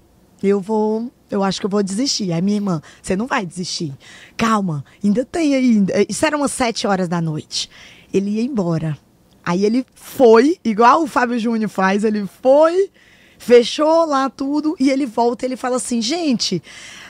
[0.47, 2.31] eu vou, eu acho que eu vou desistir.
[2.31, 3.93] Aí minha irmã, você não vai desistir.
[4.37, 5.93] Calma, ainda tem ainda.
[6.07, 7.69] Isso era umas sete horas da noite.
[8.13, 8.97] Ele ia embora.
[9.45, 12.89] Aí ele foi, igual o Fábio Júnior faz, ele foi,
[13.37, 16.61] fechou lá tudo e ele volta ele fala assim, gente,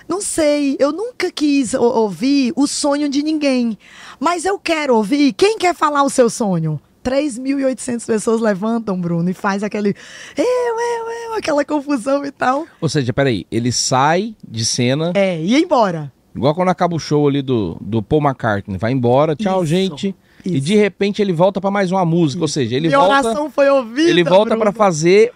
[0.07, 3.77] não sei, eu nunca quis ouvir o sonho de ninguém,
[4.19, 5.33] mas eu quero ouvir.
[5.33, 6.79] Quem quer falar o seu sonho?
[7.03, 9.95] 3.800 pessoas levantam, Bruno, e faz aquele
[10.37, 12.65] eu, eu, eu, aquela confusão e tal.
[12.81, 15.11] Ou seja, peraí, ele sai de cena.
[15.15, 16.11] É, e embora.
[16.35, 18.77] Igual quando acaba o show ali do, do Paul McCartney.
[18.77, 20.15] Vai embora, tchau, isso, gente.
[20.45, 20.55] Isso.
[20.55, 22.37] E de repente ele volta para mais uma música.
[22.37, 22.43] Isso.
[22.43, 23.27] Ou seja, ele Minha volta.
[23.27, 24.09] oração foi ouvida.
[24.09, 25.33] Ele volta para fazer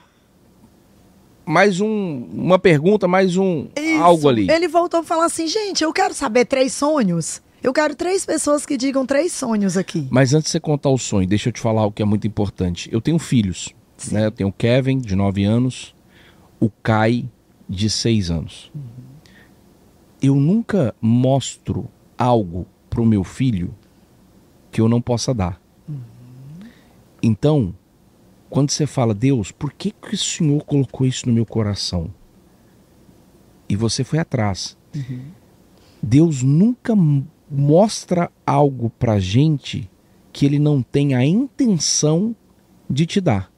[1.45, 3.67] mais um, uma pergunta, mais um
[4.01, 4.49] algo ali.
[4.49, 7.41] Ele voltou a falar assim, gente, eu quero saber três sonhos.
[7.63, 10.05] Eu quero três pessoas que digam três sonhos aqui.
[10.11, 12.27] Mas antes de você contar o sonho, deixa eu te falar o que é muito
[12.27, 12.89] importante.
[12.91, 13.73] Eu tenho filhos.
[14.11, 14.25] Né?
[14.25, 15.95] Eu tenho o Kevin, de 9 anos,
[16.59, 17.29] o Kai,
[17.69, 18.69] de 6 anos.
[18.75, 18.81] Uhum.
[20.21, 23.73] Eu nunca mostro algo para o meu filho
[24.69, 25.61] que eu não possa dar.
[25.87, 26.01] Uhum.
[27.21, 27.73] Então,
[28.49, 32.13] quando você fala, Deus, por que, que o Senhor colocou isso no meu coração?
[33.69, 34.77] E você foi atrás.
[34.93, 35.21] Uhum.
[36.01, 36.93] Deus nunca
[37.49, 39.89] mostra algo pra gente
[40.31, 42.35] que ele não tem a intenção
[42.89, 43.51] de te dar.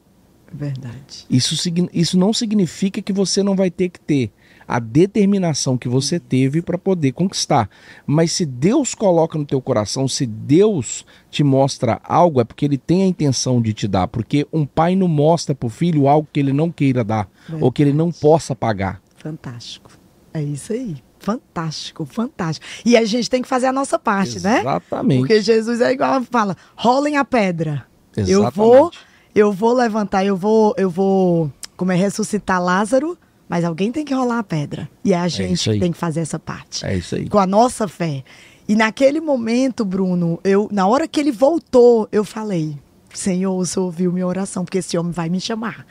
[0.52, 1.26] Verdade.
[1.30, 1.56] Isso,
[1.94, 4.32] isso não significa que você não vai ter que ter
[4.68, 7.70] a determinação que você teve para poder conquistar.
[8.06, 12.78] Mas se Deus coloca no teu coração, se Deus te mostra algo, é porque ele
[12.78, 14.08] tem a intenção de te dar.
[14.08, 17.64] Porque um pai não mostra para o filho algo que ele não queira dar Verdade.
[17.64, 19.02] ou que ele não possa pagar.
[19.18, 19.92] Fantástico.
[20.34, 20.98] É isso aí.
[21.26, 22.64] Fantástico, fantástico.
[22.86, 24.64] E a gente tem que fazer a nossa parte, Exatamente.
[24.64, 24.72] né?
[24.72, 25.20] Exatamente.
[25.20, 27.84] Porque Jesus é igual fala, rolem a pedra.
[28.16, 28.32] Exatamente.
[28.32, 28.92] Eu vou,
[29.34, 33.18] eu vou levantar, eu vou, eu vou, como é ressuscitar Lázaro,
[33.50, 34.88] mas alguém tem que rolar a pedra.
[35.04, 36.86] E é a gente é tem que fazer essa parte.
[36.86, 37.28] É isso aí.
[37.28, 38.24] Com a nossa fé.
[38.68, 42.78] E naquele momento, Bruno, eu, na hora que ele voltou, eu falei:
[43.20, 45.86] Senhor, o Senhor ouviu minha oração, porque esse homem vai me chamar.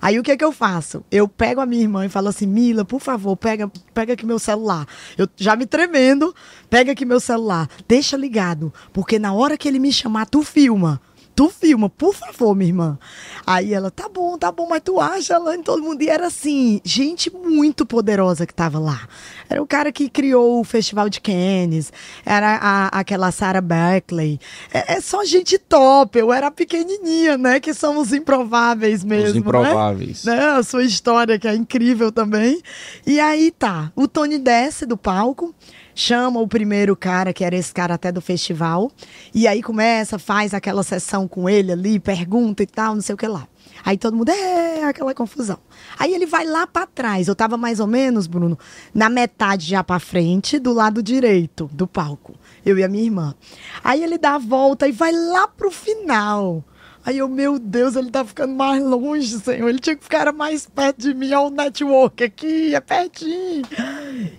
[0.00, 1.04] Aí o que é que eu faço?
[1.10, 4.38] Eu pego a minha irmã e falo assim: Mila, por favor, pega, pega aqui meu
[4.38, 4.86] celular.
[5.16, 6.34] Eu já me tremendo,
[6.70, 11.00] pega aqui meu celular, deixa ligado, porque na hora que ele me chamar, tu filma
[11.38, 12.98] tu filma, por favor, minha irmã.
[13.46, 16.02] Aí ela, tá bom, tá bom, mas tu acha, em todo mundo.
[16.02, 19.06] E era assim, gente muito poderosa que tava lá.
[19.48, 21.92] Era o cara que criou o Festival de Cannes,
[22.26, 24.40] era a, aquela Sarah Berkeley.
[24.74, 27.60] É, é, só gente top, eu era pequenininha, né?
[27.60, 29.28] Que são os improváveis mesmo.
[29.28, 29.38] Os né?
[29.38, 30.24] improváveis.
[30.24, 30.40] Né?
[30.40, 32.60] A sua história, que é incrível também.
[33.06, 35.54] E aí tá, o Tony desce do palco
[35.98, 38.88] chama o primeiro cara, que era esse cara até do festival,
[39.34, 43.18] e aí começa, faz aquela sessão com ele ali, pergunta e tal, não sei o
[43.18, 43.48] que lá.
[43.84, 45.58] Aí todo mundo é aquela confusão.
[45.98, 47.26] Aí ele vai lá para trás.
[47.26, 48.56] Eu tava mais ou menos, Bruno,
[48.94, 52.34] na metade já para frente, do lado direito do palco.
[52.64, 53.34] Eu e a minha irmã.
[53.82, 56.64] Aí ele dá a volta e vai lá pro final.
[57.04, 59.68] Aí eu, meu Deus, ele tá ficando mais longe, Senhor.
[59.68, 61.32] Ele tinha que ficar mais perto de mim.
[61.32, 63.62] Olha o network aqui, é pertinho.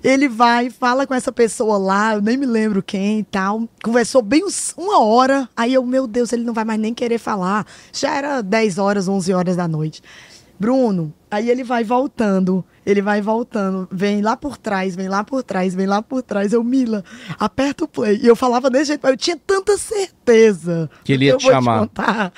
[0.03, 3.67] Ele vai, fala com essa pessoa lá, eu nem me lembro quem e tal.
[3.83, 5.49] Conversou bem uns, uma hora.
[5.55, 7.65] Aí eu, meu Deus, ele não vai mais nem querer falar.
[7.91, 10.03] Já era 10 horas, 11 horas da noite.
[10.59, 15.43] Bruno, aí ele vai voltando ele vai voltando, vem lá por trás, vem lá por
[15.43, 16.53] trás, vem lá por trás.
[16.53, 17.03] Eu, Mila,
[17.37, 18.19] aperta o play.
[18.21, 20.89] E eu falava desse jeito, eu tinha tanta certeza.
[21.03, 21.75] Que ele ia te chamar.
[21.75, 22.33] Te contar,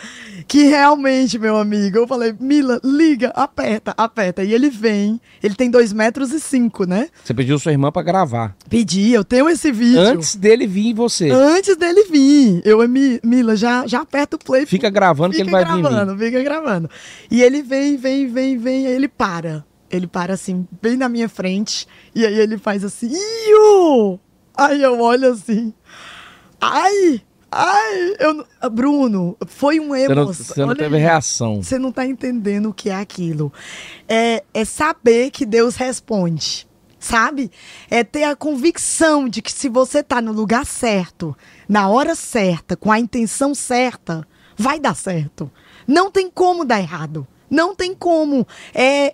[0.47, 4.43] que realmente, meu amigo, eu falei, Mila, liga, aperta, aperta.
[4.43, 7.07] E ele vem, ele tem dois metros e cinco, né?
[7.23, 8.53] Você pediu sua irmã para gravar.
[8.69, 10.01] Pedi, eu tenho esse vídeo.
[10.01, 11.29] Antes dele vir em você.
[11.29, 12.61] Antes dele vir.
[12.65, 12.79] Eu,
[13.23, 14.65] Mila, já, já aperta o play.
[14.65, 16.25] Fica gravando fica que ele vai gravando, vir.
[16.25, 16.89] Fica gravando, fica gravando.
[17.29, 19.65] E ele vem, vem, vem, vem, aí ele para.
[19.89, 24.19] Ele para assim, bem na minha frente, e aí ele faz assim, Iu!
[24.55, 25.73] Aí eu olho assim,
[26.59, 30.33] ai, ai, eu, Bruno, foi um emoção.
[30.33, 31.61] Você não, não teve reação.
[31.61, 33.51] Você não tá entendendo o que é aquilo.
[34.07, 36.67] É, é saber que Deus responde
[37.01, 37.51] sabe?
[37.89, 41.35] É ter a convicção de que se você tá no lugar certo,
[41.67, 45.51] na hora certa, com a intenção certa, vai dar certo.
[45.87, 47.27] Não tem como dar errado.
[47.51, 48.47] Não tem como.
[48.73, 49.13] É,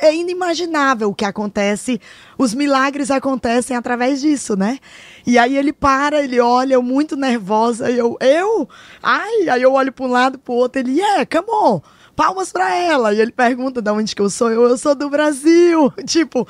[0.00, 2.00] é inimaginável o que acontece.
[2.36, 4.78] Os milagres acontecem através disso, né?
[5.24, 8.68] E aí ele para, ele olha, eu muito nervosa, e eu, eu?
[9.02, 11.80] Ai, aí eu olho para um lado, para o outro, ele, yeah, come on,
[12.16, 13.12] palmas para ela.
[13.12, 15.92] E ele pergunta de onde que eu sou, eu, eu sou do Brasil.
[16.06, 16.48] Tipo,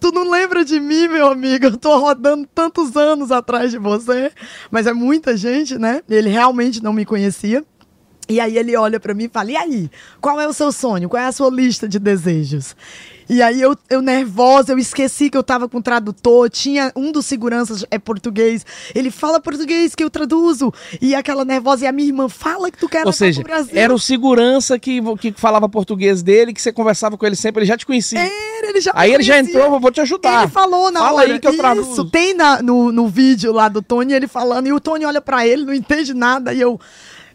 [0.00, 1.66] tu não lembra de mim, meu amigo?
[1.66, 4.32] Eu tô rodando tantos anos atrás de você.
[4.70, 6.02] Mas é muita gente, né?
[6.08, 7.64] Ele realmente não me conhecia.
[8.28, 11.08] E aí ele olha para mim e fala: E aí, qual é o seu sonho?
[11.08, 12.74] Qual é a sua lista de desejos?
[13.28, 17.26] E aí eu, eu nervosa, eu esqueci que eu tava com tradutor, tinha um dos
[17.26, 22.06] seguranças é português, ele fala português que eu traduzo, e aquela nervosa, e a minha
[22.06, 26.52] irmã fala que tu quer Ou seja, era o segurança que, que falava português dele,
[26.52, 28.20] que você conversava com ele sempre, ele já te conhecia.
[28.20, 30.44] Era, ele já Aí ele já entrou, vou te ajudar.
[30.44, 31.92] Ele falou na Fala hora, aí que eu traduzo.
[31.92, 35.20] Isso, tem na, no, no vídeo lá do Tony, ele falando, e o Tony olha
[35.20, 36.78] para ele, não entende nada, e eu...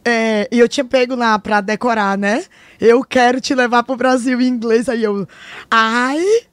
[0.04, 2.44] É, e eu tinha pego lá pra decorar, né?
[2.80, 4.90] Eu quero te levar pro Brasil em inglês.
[4.90, 5.28] Aí eu,
[5.72, 6.48] I,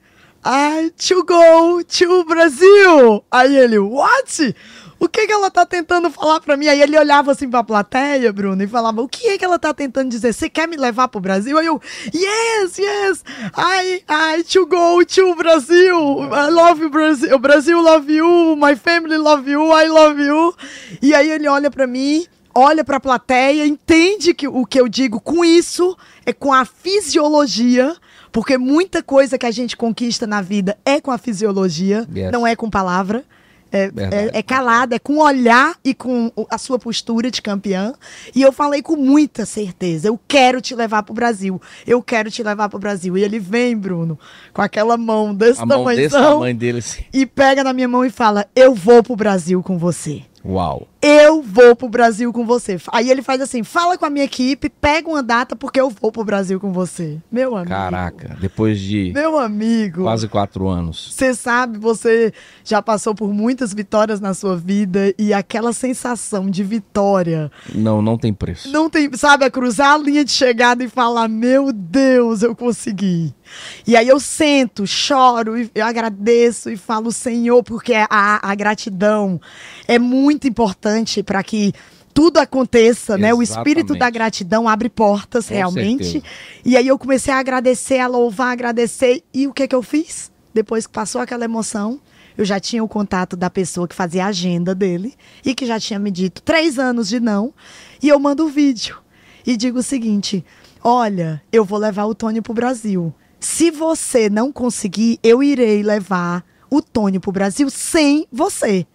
[0.45, 3.23] I to go to Brasil.
[3.31, 4.55] Aí ele, what?
[4.99, 6.67] O que que ela tá tentando falar pra mim?
[6.67, 9.73] Aí ele olhava assim pra plateia, Bruno, e falava, o que é que ela tá
[9.73, 10.33] tentando dizer?
[10.33, 11.57] Você quer me levar pro Brasil?
[11.57, 11.81] Aí eu,
[12.13, 13.23] yes, yes,
[13.57, 16.23] I, I to go to Brasil.
[16.33, 17.39] I love you, Brasil.
[17.39, 18.57] Brasil love you.
[18.57, 19.71] My family love you.
[19.71, 20.53] I love you.
[21.01, 22.27] E aí ele olha pra mim
[22.59, 26.65] olha para a plateia, entende que o que eu digo com isso é com a
[26.65, 27.95] fisiologia,
[28.31, 32.31] porque muita coisa que a gente conquista na vida é com a fisiologia, yes.
[32.31, 33.23] não é com palavra.
[33.71, 37.93] É, é, é, calada, é com olhar e com a sua postura de campeã.
[38.35, 41.61] E eu falei com muita certeza: eu quero te levar para o Brasil.
[41.85, 43.15] Eu quero te levar para o Brasil.
[43.15, 44.17] E ele vem, Bruno,
[44.53, 47.03] com aquela mão desse tamanho dele, assim.
[47.13, 50.23] e pega na minha mão e fala: Eu vou para o Brasil com você.
[50.43, 50.87] Uau.
[51.01, 52.77] Eu vou pro Brasil com você.
[52.91, 56.11] Aí ele faz assim: fala com a minha equipe, pega uma data porque eu vou
[56.11, 57.17] pro Brasil com você.
[57.31, 57.69] Meu amigo.
[57.69, 59.13] Caraca, depois de.
[59.13, 60.01] Meu amigo.
[60.01, 61.13] Quase quatro anos.
[61.13, 62.33] Você sabe, você
[62.65, 67.49] já passou por muitas vitórias na sua vida e aquela sensação de vitória.
[67.73, 68.69] Não, não tem preço.
[68.69, 73.33] Não tem, sabe, é cruzar a linha de chegada e falar: meu Deus, eu consegui.
[73.87, 78.07] E aí eu sento, choro, eu agradeço e falo, Senhor, porque a,
[78.43, 79.39] a gratidão
[79.87, 80.88] é muito importante
[81.23, 81.73] para que
[82.13, 83.21] tudo aconteça, Exatamente.
[83.21, 83.33] né?
[83.33, 86.03] O espírito da gratidão abre portas Com realmente.
[86.03, 86.25] Certeza.
[86.65, 89.23] E aí eu comecei a agradecer, a louvar, a agradecer.
[89.33, 90.31] E o que que eu fiz?
[90.53, 91.99] Depois que passou aquela emoção,
[92.37, 95.13] eu já tinha o contato da pessoa que fazia a agenda dele
[95.45, 97.53] e que já tinha me dito três anos de não.
[98.01, 98.97] E eu mando o vídeo
[99.45, 100.43] e digo o seguinte:
[100.83, 103.13] olha, eu vou levar o Tony pro Brasil.
[103.39, 108.85] Se você não conseguir, eu irei levar o Tony pro Brasil sem você.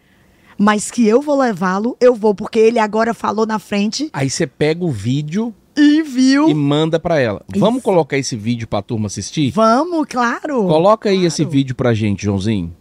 [0.58, 4.08] Mas que eu vou levá-lo, eu vou, porque ele agora falou na frente.
[4.12, 7.42] Aí você pega o vídeo e viu e manda para ela.
[7.52, 7.60] Isso.
[7.60, 9.50] Vamos colocar esse vídeo pra turma assistir?
[9.50, 10.64] Vamos, claro.
[10.66, 11.26] Coloca aí claro.
[11.26, 12.72] esse vídeo pra gente, Joãozinho.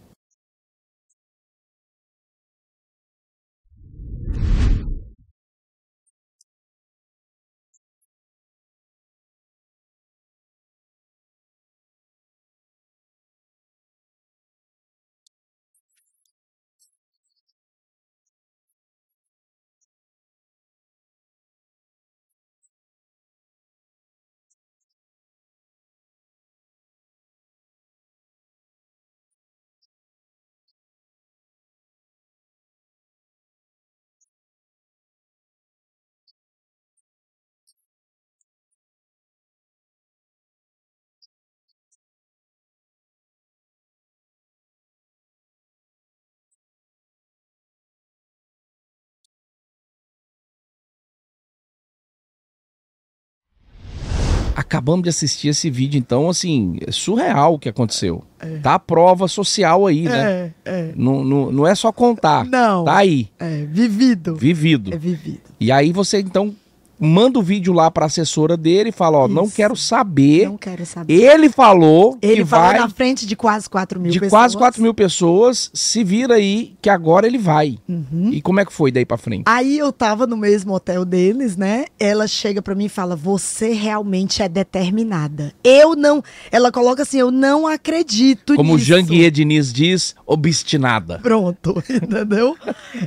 [54.64, 58.24] Acabamos de assistir esse vídeo, então, assim, é surreal o que aconteceu.
[58.40, 58.58] É.
[58.58, 60.52] Tá a prova social aí, né?
[60.64, 60.92] É, é.
[60.96, 62.44] Não, não, não é só contar.
[62.44, 62.84] Não.
[62.84, 63.28] Tá aí.
[63.38, 64.34] É, vivido.
[64.34, 64.92] Vivido.
[64.92, 65.40] É vivido.
[65.60, 66.54] E aí você, então,
[66.98, 69.34] manda o vídeo lá para assessora dele e fala, ó, Isso.
[69.34, 70.48] não quero saber.
[70.48, 71.14] Não quero saber.
[71.14, 72.78] Ele falou ele falou vai...
[72.78, 74.30] na frente de quase 4 mil de pessoas.
[74.30, 77.78] De quase 4 mil pessoas, se vira aí que agora ele vai.
[77.88, 78.30] Uhum.
[78.32, 79.44] E como é que foi daí para frente?
[79.46, 81.86] Aí eu tava no mesmo hotel deles, né?
[81.98, 85.52] Ela chega para mim e fala, você realmente é determinada.
[85.62, 86.22] Eu não...
[86.50, 88.90] Ela coloca assim, eu não acredito Como nisso.
[88.90, 91.18] Como Janguier Diniz diz, obstinada.
[91.18, 92.56] Pronto, entendeu?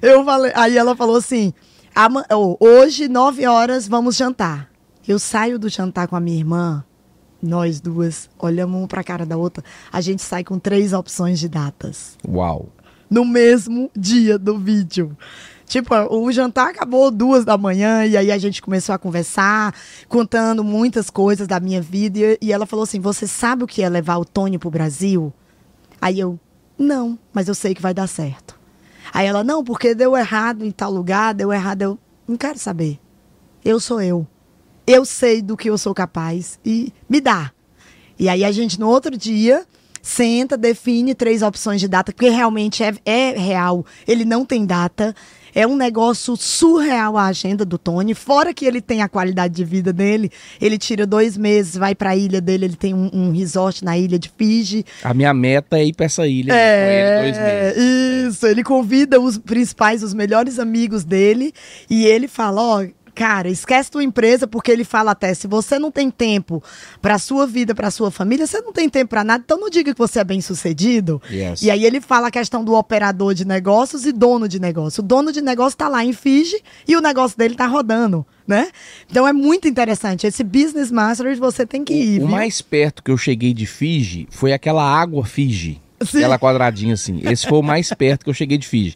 [0.02, 0.52] eu falei...
[0.56, 1.54] Aí ela falou assim
[2.60, 4.70] hoje, nove horas, vamos jantar.
[5.08, 6.84] Eu saio do jantar com a minha irmã,
[7.42, 11.50] nós duas, olhamos uma pra cara da outra, a gente sai com três opções de
[11.50, 12.16] datas.
[12.28, 12.70] Uau!
[13.10, 15.18] No mesmo dia do vídeo.
[15.66, 19.74] Tipo, o jantar acabou duas da manhã e aí a gente começou a conversar,
[20.08, 22.38] contando muitas coisas da minha vida.
[22.42, 25.34] E, ela falou assim: Você sabe o que é levar o Tony pro Brasil?
[26.02, 26.40] Aí eu,
[26.78, 28.57] não, mas eu sei que vai dar certo.
[29.14, 31.82] Aí ela, não, porque deu errado em tal lugar, deu errado.
[31.82, 33.00] Eu não quero saber.
[33.64, 34.26] Eu sou eu.
[34.86, 37.52] Eu sei do que eu sou capaz e me dá.
[38.18, 39.66] E aí a gente, no outro dia,
[40.02, 43.86] senta, define três opções de data, porque realmente é, é real.
[44.08, 45.14] Ele não tem data.
[45.54, 48.14] É um negócio surreal a agenda do Tony.
[48.14, 52.12] Fora que ele tem a qualidade de vida dele, ele tira dois meses, vai para
[52.12, 54.86] a ilha dele, ele tem um, um, resort na ilha de Fiji.
[55.04, 58.36] A minha meta é ir para essa ilha é, com ele dois meses.
[58.36, 61.54] Isso, ele convida os principais, os melhores amigos dele,
[61.90, 65.80] e ele fala: ó, oh, Cara, esquece tua empresa, porque ele fala até, se você
[65.80, 66.62] não tem tempo
[67.02, 69.92] para sua vida, para sua família, você não tem tempo para nada, então não diga
[69.92, 71.20] que você é bem sucedido.
[71.28, 71.64] Yes.
[71.64, 75.02] E aí ele fala a questão do operador de negócios e dono de negócio.
[75.02, 78.24] O dono de negócio está lá em Fiji e o negócio dele está rodando.
[78.48, 78.68] Né?
[79.10, 80.28] Então é muito interessante.
[80.28, 82.22] Esse Business Masters você tem que ir.
[82.22, 85.82] O, o mais perto que eu cheguei de Fiji foi aquela água Fiji.
[86.06, 86.20] Sim.
[86.20, 87.20] Aquela quadradinha assim.
[87.24, 88.96] Esse foi o mais perto que eu cheguei de Fiji.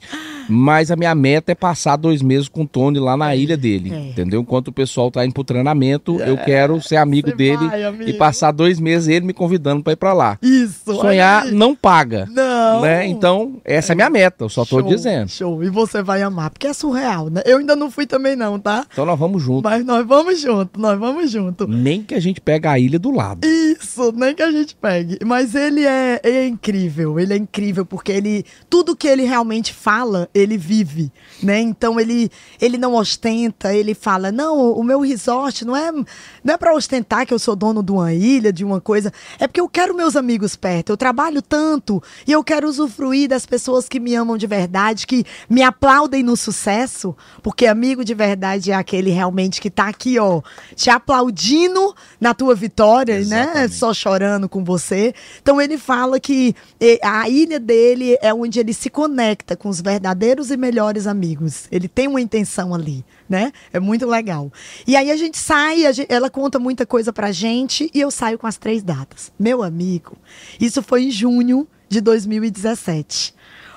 [0.52, 3.94] Mas a minha meta é passar dois meses com o Tony lá na ilha dele.
[3.94, 4.10] É.
[4.10, 4.42] Entendeu?
[4.42, 6.30] Enquanto o pessoal tá indo pro treinamento, é.
[6.30, 9.94] eu quero ser amigo Você dele vai, e passar dois meses ele me convidando para
[9.94, 10.38] ir para lá.
[10.42, 10.94] Isso.
[10.96, 11.52] Sonhar aí.
[11.52, 12.28] não paga.
[12.30, 12.82] Não.
[12.82, 13.08] Né?
[13.08, 15.30] Então, essa é a minha meta, eu só show, tô dizendo.
[15.30, 15.64] Show.
[15.64, 17.42] E você vai amar, porque é surreal, né?
[17.46, 18.86] Eu ainda não fui também não, tá?
[18.92, 19.64] Então nós vamos junto.
[19.64, 21.68] Mas nós vamos junto, nós vamos junto.
[21.68, 23.46] Nem que a gente pegue a ilha do lado.
[23.46, 25.20] Isso, nem que a gente pegue.
[25.26, 30.30] Mas ele é, é incrível, ele é incrível porque ele tudo que ele realmente fala,
[30.34, 31.12] ele vive,
[31.44, 31.60] né?
[31.60, 36.58] Então ele ele não ostenta, ele fala: "Não, o meu resort não é não é
[36.58, 39.68] para ostentar que eu sou dono de uma ilha, de uma coisa, é porque eu
[39.68, 40.92] quero meus amigos perto.
[40.92, 45.08] Eu trabalho tanto e eu quero quero usufruir das pessoas que me amam de verdade,
[45.08, 50.20] que me aplaudem no sucesso, porque amigo de verdade é aquele realmente que tá aqui,
[50.20, 50.42] ó,
[50.76, 53.22] te aplaudindo na tua vitória, né?
[53.22, 53.56] Exatamente.
[53.56, 53.68] né?
[53.70, 55.14] Só chorando com você.
[55.42, 56.56] Então ele fala que
[57.02, 60.20] a ilha dele é onde ele se conecta com os verdadeiros
[60.51, 61.67] e melhores amigos.
[61.72, 63.51] Ele tem uma intenção ali, né?
[63.74, 64.51] É muito legal.
[64.86, 68.11] E aí a gente sai, a gente, ela conta muita coisa pra gente e eu
[68.11, 69.32] saio com as três datas.
[69.39, 70.17] Meu amigo,
[70.59, 73.34] isso foi em junho de 2017.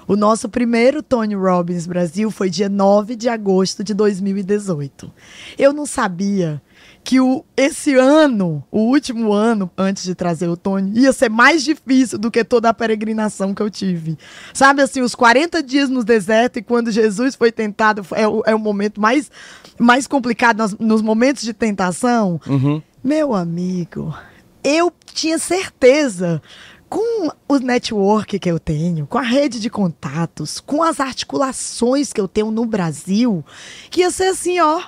[0.07, 5.11] O nosso primeiro Tony Robbins Brasil foi dia 9 de agosto de 2018.
[5.57, 6.61] Eu não sabia
[7.05, 11.63] que o, esse ano, o último ano antes de trazer o Tony, ia ser mais
[11.63, 14.19] difícil do que toda a peregrinação que eu tive.
[14.55, 18.55] Sabe assim, os 40 dias no deserto e quando Jesus foi tentado, é o, é
[18.55, 19.31] o momento mais,
[19.79, 22.41] mais complicado nos, nos momentos de tentação.
[22.47, 22.81] Uhum.
[23.03, 24.17] Meu amigo,
[24.65, 26.41] eu tinha certeza
[26.89, 32.21] com o network que eu tenho, com a rede de contatos, com as articulações que
[32.21, 33.45] eu tenho no Brasil,
[33.91, 34.81] que ia ser assim, ó,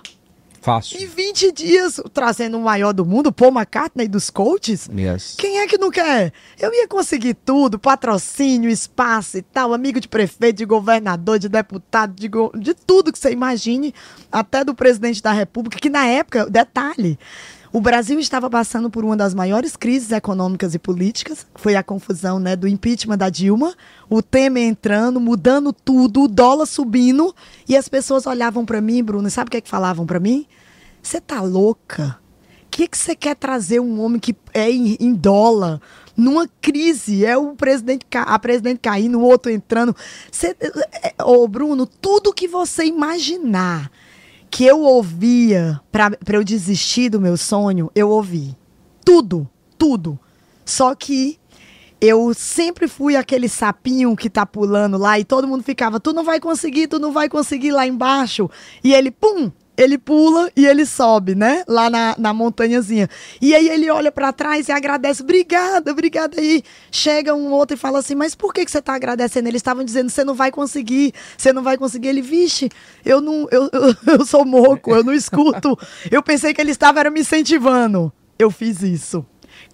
[0.66, 1.00] Fácil.
[1.00, 4.90] Em 20 dias, trazendo o maior do mundo, Paul McCartney dos coaches.
[4.92, 5.36] Yes.
[5.38, 6.32] Quem é que não quer?
[6.58, 12.16] Eu ia conseguir tudo, patrocínio, espaço e tal, amigo de prefeito, de governador, de deputado,
[12.16, 12.50] de, go...
[12.52, 13.94] de tudo que você imagine,
[14.32, 17.16] até do presidente da república, que na época, detalhe,
[17.72, 22.38] o Brasil estava passando por uma das maiores crises econômicas e políticas, foi a confusão
[22.38, 23.74] né, do impeachment da Dilma,
[24.08, 27.34] o Temer entrando, mudando tudo, o dólar subindo,
[27.68, 30.46] e as pessoas olhavam para mim, Bruno, sabe o que, é que falavam para mim?
[31.02, 32.18] Você tá louca?
[32.66, 35.80] O que que você quer trazer um homem que é em, em dólar?
[36.16, 37.24] numa crise.
[37.24, 39.94] É o presidente, a presidente caindo, o outro entrando.
[40.32, 40.56] Cê,
[41.02, 43.90] é, ô, Bruno, tudo que você imaginar
[44.56, 48.56] que eu ouvia para eu desistir do meu sonho, eu ouvi.
[49.04, 49.46] Tudo,
[49.76, 50.18] tudo.
[50.64, 51.38] Só que
[52.00, 56.24] eu sempre fui aquele sapinho que tá pulando lá e todo mundo ficava, tu não
[56.24, 58.48] vai conseguir, tu não vai conseguir lá embaixo.
[58.82, 61.62] E ele, pum, ele pula e ele sobe, né?
[61.68, 63.08] Lá na, na montanhazinha.
[63.40, 65.22] E aí ele olha para trás e agradece.
[65.22, 66.40] Obrigada, obrigada.
[66.40, 69.48] Aí chega um outro e fala assim: Mas por que, que você tá agradecendo?
[69.48, 72.08] Eles estavam dizendo: Você não vai conseguir, você não vai conseguir.
[72.08, 72.70] Ele, vixe,
[73.04, 75.78] eu não, eu, eu, eu sou moco, eu não escuto.
[76.10, 78.12] Eu pensei que ele estava me incentivando.
[78.38, 79.24] Eu fiz isso.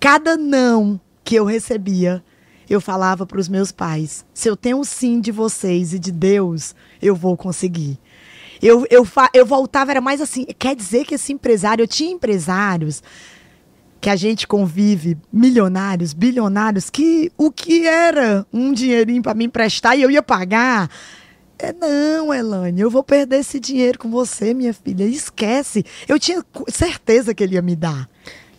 [0.00, 2.22] Cada não que eu recebia,
[2.68, 6.10] eu falava para os meus pais: se eu tenho o sim de vocês e de
[6.10, 7.98] Deus, eu vou conseguir.
[8.62, 9.04] Eu, eu,
[9.34, 13.02] eu voltava, era mais assim, quer dizer que esse empresário, eu tinha empresários
[14.00, 19.96] que a gente convive, milionários, bilionários, que o que era um dinheirinho para me emprestar
[19.96, 20.88] e eu ia pagar.
[21.58, 25.04] É, não, Elane, eu vou perder esse dinheiro com você, minha filha.
[25.04, 25.84] Esquece.
[26.08, 28.08] Eu tinha certeza que ele ia me dar.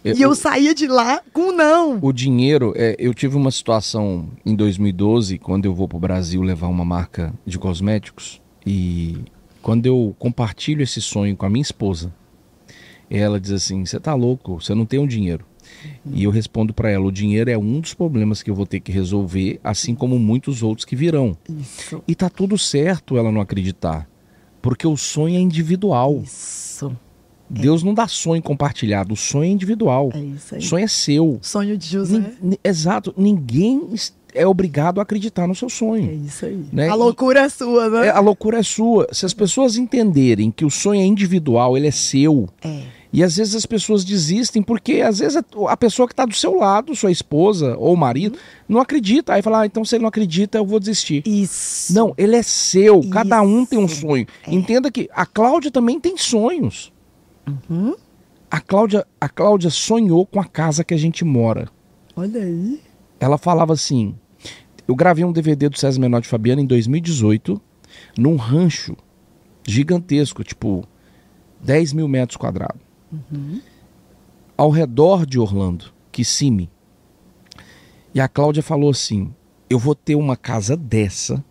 [0.03, 1.99] Eu, e eu saía de lá com não.
[2.01, 6.41] O dinheiro, é, eu tive uma situação em 2012, quando eu vou para o Brasil
[6.41, 9.17] levar uma marca de cosméticos, e
[9.63, 12.13] quando eu compartilho esse sonho com a minha esposa,
[13.09, 15.45] ela diz assim: Você tá louco, você não tem um dinheiro.
[16.05, 18.81] E eu respondo para ela: o dinheiro é um dos problemas que eu vou ter
[18.81, 21.35] que resolver, assim como muitos outros que virão.
[21.49, 22.03] Isso.
[22.05, 24.07] E tá tudo certo ela não acreditar,
[24.61, 26.21] porque o sonho é individual.
[26.21, 26.95] Isso.
[27.49, 27.85] Deus é.
[27.85, 30.09] não dá sonho compartilhado, o sonho é individual.
[30.13, 30.59] É isso aí.
[30.59, 31.39] O sonho é seu.
[31.41, 32.33] Sonho de José.
[32.63, 33.13] exato.
[33.15, 33.89] Ninguém
[34.33, 36.09] é obrigado a acreditar no seu sonho.
[36.09, 36.65] É isso aí.
[36.71, 36.89] Né?
[36.89, 38.07] A loucura é sua, né?
[38.07, 39.07] É, a loucura é sua.
[39.11, 42.49] Se as pessoas entenderem que o sonho é individual, ele é seu.
[42.63, 42.83] É.
[43.13, 46.55] E às vezes as pessoas desistem porque às vezes a pessoa que está do seu
[46.55, 49.33] lado, sua esposa ou marido, não acredita.
[49.33, 51.21] Aí fala, ah, então se ele não acredita, eu vou desistir.
[51.23, 51.93] Isso.
[51.93, 53.01] Não, ele é seu.
[53.01, 53.09] Isso.
[53.09, 54.25] Cada um tem um sonho.
[54.47, 54.51] É.
[54.53, 56.91] Entenda que a Cláudia também tem sonhos.
[57.47, 57.93] Uhum.
[58.49, 61.69] A Cláudia, a Cláudia sonhou com a casa que a gente mora.
[62.15, 62.79] Olha aí.
[63.19, 64.15] Ela falava assim:
[64.87, 67.61] eu gravei um DVD do César Menor de Fabiano em 2018,
[68.17, 68.95] num rancho
[69.65, 70.87] gigantesco, tipo
[71.61, 72.81] 10 mil metros quadrados.
[73.11, 73.61] Uhum.
[74.57, 76.69] Ao redor de Orlando, Kissimmee.
[78.13, 79.33] E a Cláudia falou assim:
[79.69, 81.43] eu vou ter uma casa dessa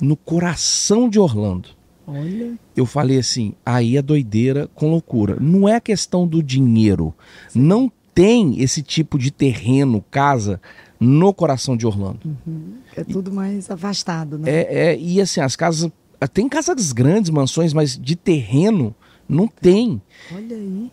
[0.00, 1.70] no coração de Orlando.
[2.06, 2.58] Olha.
[2.76, 5.38] Eu falei assim, aí é doideira com loucura.
[5.40, 7.14] Não é questão do dinheiro.
[7.48, 7.60] Sim.
[7.60, 10.60] Não tem esse tipo de terreno, casa,
[11.02, 12.20] no coração de Orlando.
[12.46, 12.74] Uhum.
[12.96, 14.48] É tudo e, mais afastado, né?
[14.48, 15.90] É, é, e assim, as casas.
[16.32, 18.94] Tem casas grandes, mansões, mas de terreno
[19.28, 20.00] não tem.
[20.32, 20.92] Olha aí.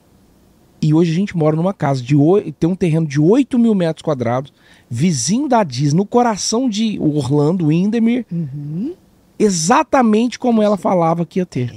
[0.81, 2.15] E hoje a gente mora numa casa de
[2.57, 4.51] tem um terreno de 8 mil metros quadrados,
[4.89, 8.95] vizinho da Disney, no coração de Orlando, Windermere, uhum.
[9.37, 11.69] exatamente como ela falava que ia ter.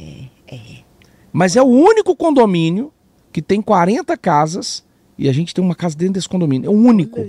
[0.49, 0.83] É, é.
[1.33, 2.93] Mas é o único condomínio
[3.33, 4.85] que tem 40 casas
[5.19, 6.69] e a gente tem uma casa dentro desse condomínio.
[6.69, 7.21] É o único.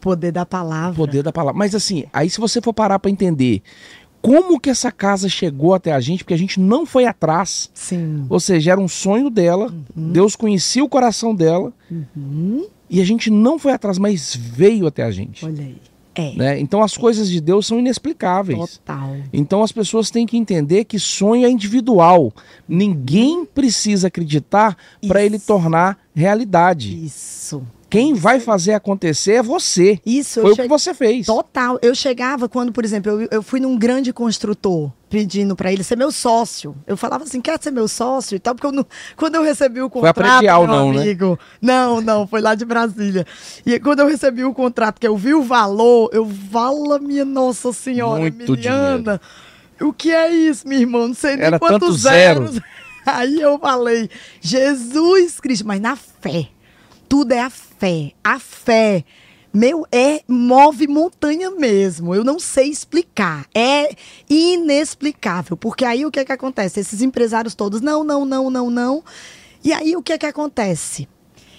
[0.00, 0.94] Poder da palavra.
[0.94, 1.58] Poder da palavra.
[1.58, 3.62] Mas assim, aí se você for parar para entender
[4.22, 7.70] como que essa casa chegou até a gente, porque a gente não foi atrás.
[7.72, 8.26] Sim.
[8.28, 9.72] Ou seja, era um sonho dela.
[9.96, 10.12] Uhum.
[10.12, 11.72] Deus conhecia o coração dela.
[11.90, 12.66] Uhum.
[12.88, 15.44] E a gente não foi atrás, mas veio até a gente.
[15.44, 15.76] Olha aí.
[16.14, 16.34] É.
[16.34, 16.60] Né?
[16.60, 18.78] Então as coisas de Deus são inexplicáveis.
[18.78, 19.16] Total.
[19.32, 22.32] Então as pessoas têm que entender que sonho é individual.
[22.68, 24.76] Ninguém precisa acreditar
[25.06, 27.04] para ele tornar realidade.
[27.04, 27.62] Isso.
[27.90, 30.00] Quem vai fazer acontecer é você.
[30.06, 30.62] Isso, Foi o che...
[30.62, 31.26] que você fez.
[31.26, 31.76] Total.
[31.82, 35.96] Eu chegava quando, por exemplo, eu, eu fui num grande construtor pedindo para ele ser
[35.96, 36.76] meu sócio.
[36.86, 38.86] Eu falava assim, quer ser meu sócio e tal, porque eu não...
[39.16, 41.00] quando eu recebi o contrato, foi a meu não, né?
[41.00, 41.72] amigo, né?
[41.72, 43.26] não, não, foi lá de Brasília.
[43.66, 47.72] E quando eu recebi o contrato, que eu vi o valor, eu vala minha nossa
[47.72, 49.20] senhora, Muito Miliana.
[49.80, 51.08] O que é isso, minha irmã?
[51.08, 52.52] Não sei nem Era quantos zeros.
[52.52, 52.64] Zero.
[53.04, 54.08] Aí eu falei,
[54.40, 56.50] Jesus Cristo, mas na fé
[57.10, 58.12] tudo é a fé.
[58.22, 59.04] A fé,
[59.52, 62.14] meu, é move montanha mesmo.
[62.14, 63.46] Eu não sei explicar.
[63.52, 63.96] É
[64.28, 65.56] inexplicável.
[65.56, 66.78] Porque aí o que é que acontece?
[66.78, 69.04] Esses empresários todos, não, não, não, não, não.
[69.64, 71.08] E aí o que é que acontece?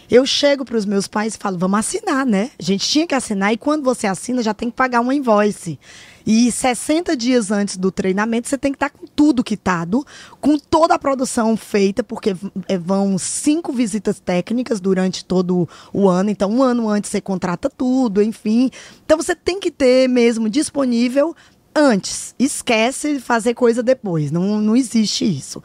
[0.09, 2.51] Eu chego para os meus pais e falo, vamos assinar, né?
[2.57, 5.77] A gente tinha que assinar e quando você assina já tem que pagar uma invoice.
[6.25, 10.05] E 60 dias antes do treinamento, você tem que estar com tudo quitado,
[10.39, 12.35] com toda a produção feita, porque
[12.67, 16.29] é, vão cinco visitas técnicas durante todo o ano.
[16.29, 18.69] Então, um ano antes você contrata tudo, enfim.
[19.05, 21.35] Então, você tem que ter mesmo disponível
[21.75, 22.35] antes.
[22.37, 24.31] Esquece de fazer coisa depois.
[24.31, 25.63] Não, não existe isso.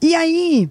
[0.00, 0.70] E aí,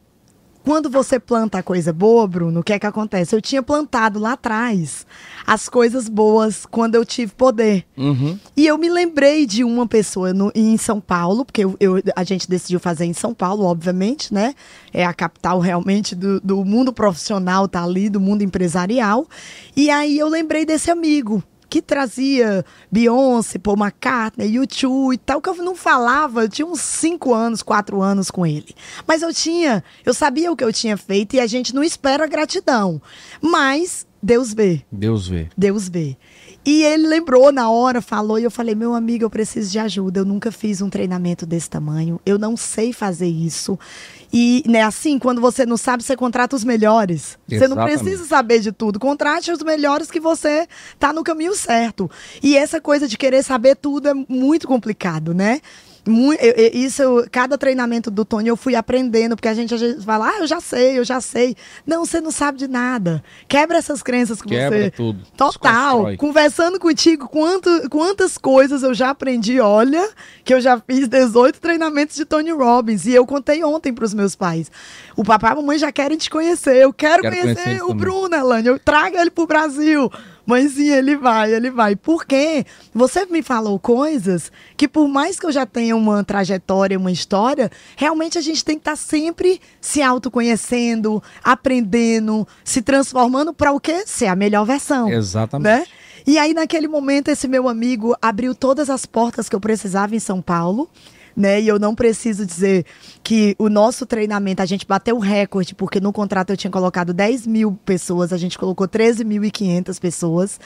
[0.64, 3.36] quando você planta coisa boa, Bruno, o que é que acontece?
[3.36, 5.06] Eu tinha plantado lá atrás
[5.46, 7.86] as coisas boas quando eu tive poder.
[7.98, 8.38] Uhum.
[8.56, 12.24] E eu me lembrei de uma pessoa no, em São Paulo, porque eu, eu, a
[12.24, 14.54] gente decidiu fazer em São Paulo, obviamente, né?
[14.94, 19.28] É a capital realmente do, do mundo profissional, tá ali, do mundo empresarial.
[19.76, 25.48] E aí eu lembrei desse amigo que trazia Beyoncé, Paul McCartney, U2 e tal, que
[25.48, 28.76] eu não falava, eu tinha uns 5 anos, 4 anos com ele.
[29.08, 32.28] Mas eu tinha, eu sabia o que eu tinha feito e a gente não espera
[32.28, 33.02] gratidão.
[33.42, 34.82] Mas Deus vê.
[34.92, 35.48] Deus vê.
[35.58, 36.18] Deus vê.
[36.64, 40.20] E ele lembrou na hora, falou, e eu falei: meu amigo, eu preciso de ajuda.
[40.20, 42.20] Eu nunca fiz um treinamento desse tamanho.
[42.26, 43.80] Eu não sei fazer isso.
[44.32, 47.38] E, né, assim, quando você não sabe, você contrata os melhores.
[47.50, 47.60] Exatamente.
[47.60, 49.00] Você não precisa saber de tudo.
[49.00, 50.68] Contrate os melhores que você
[51.00, 52.10] tá no caminho certo.
[52.42, 55.62] E essa coisa de querer saber tudo é muito complicado, né?
[56.74, 60.40] Isso, cada treinamento do Tony eu fui aprendendo, porque a gente às vezes fala, ah,
[60.40, 61.56] eu já sei, eu já sei.
[61.86, 63.24] Não, você não sabe de nada.
[63.48, 64.92] Quebra essas crenças com Quebra você.
[64.92, 65.20] tudo.
[65.38, 66.18] Total.
[66.18, 70.10] Conversando contigo, quanto, quantas coisas eu já aprendi, olha,
[70.44, 73.06] que eu já fiz 18 treinamentos de Tony Robbins.
[73.06, 74.72] E eu contei ontem para os meus pais.
[75.16, 76.78] O papai e a mamãe já querem te conhecer.
[76.78, 78.68] Eu quero, quero conhecer, conhecer o Bruno, Elane.
[78.68, 80.12] Eu trago ele pro Brasil.
[80.46, 81.96] Mas sim, ele vai, ele vai.
[81.96, 87.12] Porque você me falou coisas que, por mais que eu já tenha uma trajetória, uma
[87.12, 93.72] história, realmente a gente tem que estar tá sempre se autoconhecendo, aprendendo, se transformando para
[93.72, 94.04] o quê?
[94.06, 95.10] Ser a melhor versão.
[95.10, 95.64] Exatamente.
[95.64, 95.86] Né?
[96.26, 100.20] E aí, naquele momento, esse meu amigo abriu todas as portas que eu precisava em
[100.20, 100.90] São Paulo
[101.36, 101.62] né?
[101.62, 102.86] E eu não preciso dizer
[103.24, 107.14] que o nosso treinamento, a gente bateu o recorde, porque no contrato eu tinha colocado
[107.14, 110.60] 10 mil pessoas, a gente colocou 13.500 pessoas.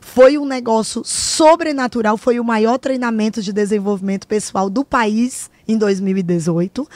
[0.00, 6.88] Foi um negócio sobrenatural, foi o maior treinamento de desenvolvimento pessoal do país em 2018.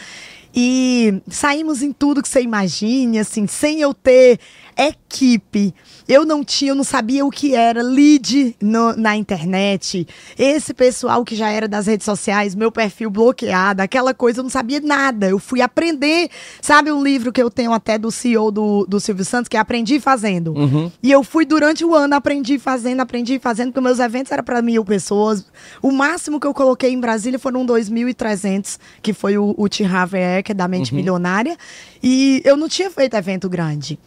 [0.54, 4.40] E saímos em tudo que você imagine, assim, sem eu ter
[4.88, 5.74] equipe.
[6.08, 10.06] Eu não tinha, eu não sabia o que era lead no, na internet.
[10.38, 14.50] Esse pessoal que já era das redes sociais, meu perfil bloqueado, aquela coisa, eu não
[14.50, 15.28] sabia nada.
[15.28, 16.30] Eu fui aprender.
[16.60, 19.60] Sabe um livro que eu tenho até do CEO do, do Silvio Santos, que é
[19.60, 20.52] Aprendi Fazendo?
[20.52, 20.90] Uhum.
[21.02, 24.62] E eu fui durante o ano, aprendi fazendo, aprendi fazendo, porque meus eventos eram para
[24.62, 25.44] mil pessoas.
[25.82, 30.52] O máximo que eu coloquei em Brasília foram 2.300, que foi o, o Tihaver, que
[30.52, 30.96] é da Mente uhum.
[30.96, 31.56] Milionária.
[32.02, 33.98] E eu não tinha feito evento grande.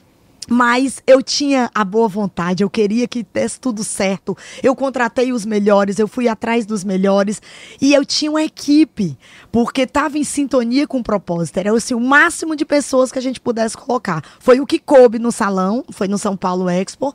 [0.49, 4.37] Mas eu tinha a boa vontade, eu queria que desse tudo certo.
[4.61, 7.41] Eu contratei os melhores, eu fui atrás dos melhores
[7.81, 9.17] e eu tinha uma equipe,
[9.51, 11.57] porque estava em sintonia com o propósito.
[11.57, 14.23] Era assim, o máximo de pessoas que a gente pudesse colocar.
[14.39, 17.13] Foi o que coube no salão, foi no São Paulo Expo.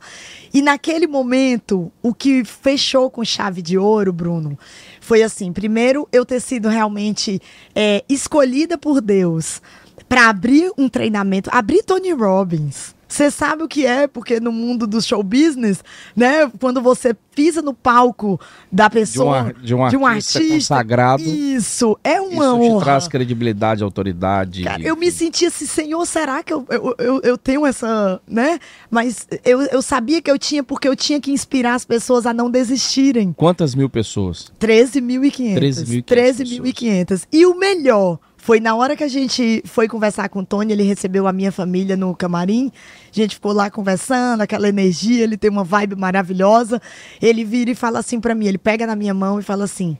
[0.53, 4.57] E naquele momento, o que fechou com chave de ouro, Bruno,
[5.01, 7.41] foi assim: primeiro, eu ter sido realmente
[7.75, 9.61] é, escolhida por Deus
[10.07, 14.85] para abrir um treinamento, abrir Tony Robbins Você sabe o que é, porque no mundo
[14.85, 15.83] do show business,
[16.15, 16.49] né?
[16.59, 18.39] Quando você pisa no palco
[18.71, 21.23] da pessoa, de, uma, de um, de um artista, artista, consagrado.
[21.23, 22.65] Isso, é uma isso honra.
[22.67, 24.63] Isso te traz credibilidade, autoridade.
[24.63, 28.59] Cara, eu me senti assim, Senhor, será que eu, eu, eu, eu, tenho essa, né?
[28.91, 32.33] Mas eu, eu sabia que eu tinha, porque eu tinha que inspirar as pessoas a
[32.33, 33.33] não desistirem.
[33.33, 34.51] Quantas mil pessoas?
[34.59, 36.03] 13.500.
[36.03, 37.23] 13.500.
[37.31, 40.83] E o melhor foi na hora que a gente foi conversar com o Tony, ele
[40.83, 42.71] recebeu a minha família no camarim.
[43.11, 46.81] A gente ficou lá conversando, aquela energia, ele tem uma vibe maravilhosa.
[47.21, 49.97] Ele vira e fala assim para mim, ele pega na minha mão e fala assim: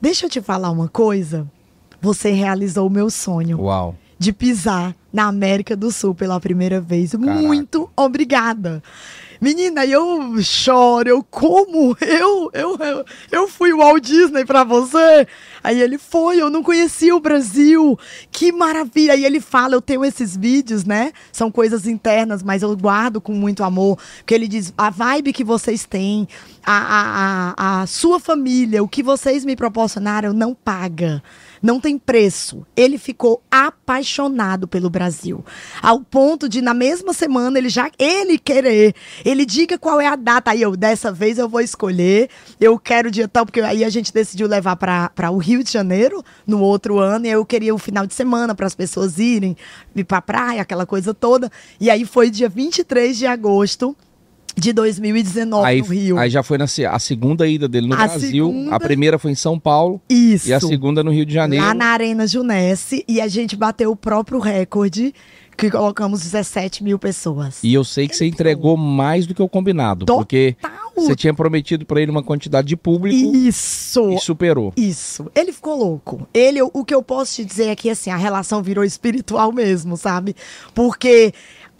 [0.00, 1.46] "Deixa eu te falar uma coisa.
[2.00, 3.96] Você realizou o meu sonho." Uau.
[4.18, 7.12] De pisar na América do Sul pela primeira vez.
[7.12, 7.42] Caraca.
[7.42, 8.82] Muito obrigada.
[9.42, 15.26] Menina, eu choro, eu como, eu, eu, eu, eu fui o Walt Disney pra você.
[15.64, 17.98] Aí ele foi, eu não conhecia o Brasil,
[18.30, 19.14] que maravilha.
[19.14, 21.12] Aí ele fala, eu tenho esses vídeos, né?
[21.32, 23.98] São coisas internas, mas eu guardo com muito amor.
[24.18, 26.28] Porque ele diz, a vibe que vocês têm,
[26.64, 31.20] a, a, a, a sua família, o que vocês me proporcionaram não paga
[31.62, 32.66] não tem preço.
[32.76, 35.44] Ele ficou apaixonado pelo Brasil,
[35.80, 38.94] ao ponto de na mesma semana ele já ele querer,
[39.24, 40.50] ele diga qual é a data.
[40.50, 42.28] Aí eu dessa vez eu vou escolher,
[42.60, 45.70] eu quero o dia tal porque aí a gente decidiu levar para o Rio de
[45.70, 49.56] Janeiro no outro ano e eu queria o final de semana para as pessoas irem
[49.94, 51.50] ir para praia, aquela coisa toda.
[51.78, 53.96] E aí foi dia 23 de agosto
[54.56, 56.18] de 2019 aí, no Rio.
[56.18, 58.46] Aí já foi na, a segunda ida dele no a Brasil.
[58.46, 58.76] Segunda...
[58.76, 60.00] A primeira foi em São Paulo.
[60.08, 60.48] Isso.
[60.48, 61.64] E a segunda no Rio de Janeiro.
[61.64, 63.04] Lá na Arena Junesse.
[63.08, 65.14] E a gente bateu o próprio recorde
[65.56, 67.62] que colocamos 17 mil pessoas.
[67.62, 70.18] E eu sei que você entregou mais do que o combinado, Total.
[70.18, 70.56] porque
[70.96, 73.36] você tinha prometido para ele uma quantidade de público.
[73.36, 74.10] Isso.
[74.12, 74.72] E superou.
[74.76, 75.30] Isso.
[75.34, 76.26] Ele ficou louco.
[76.32, 79.96] Ele, o que eu posso te dizer é que assim, a relação virou espiritual mesmo,
[79.96, 80.34] sabe?
[80.74, 81.32] Porque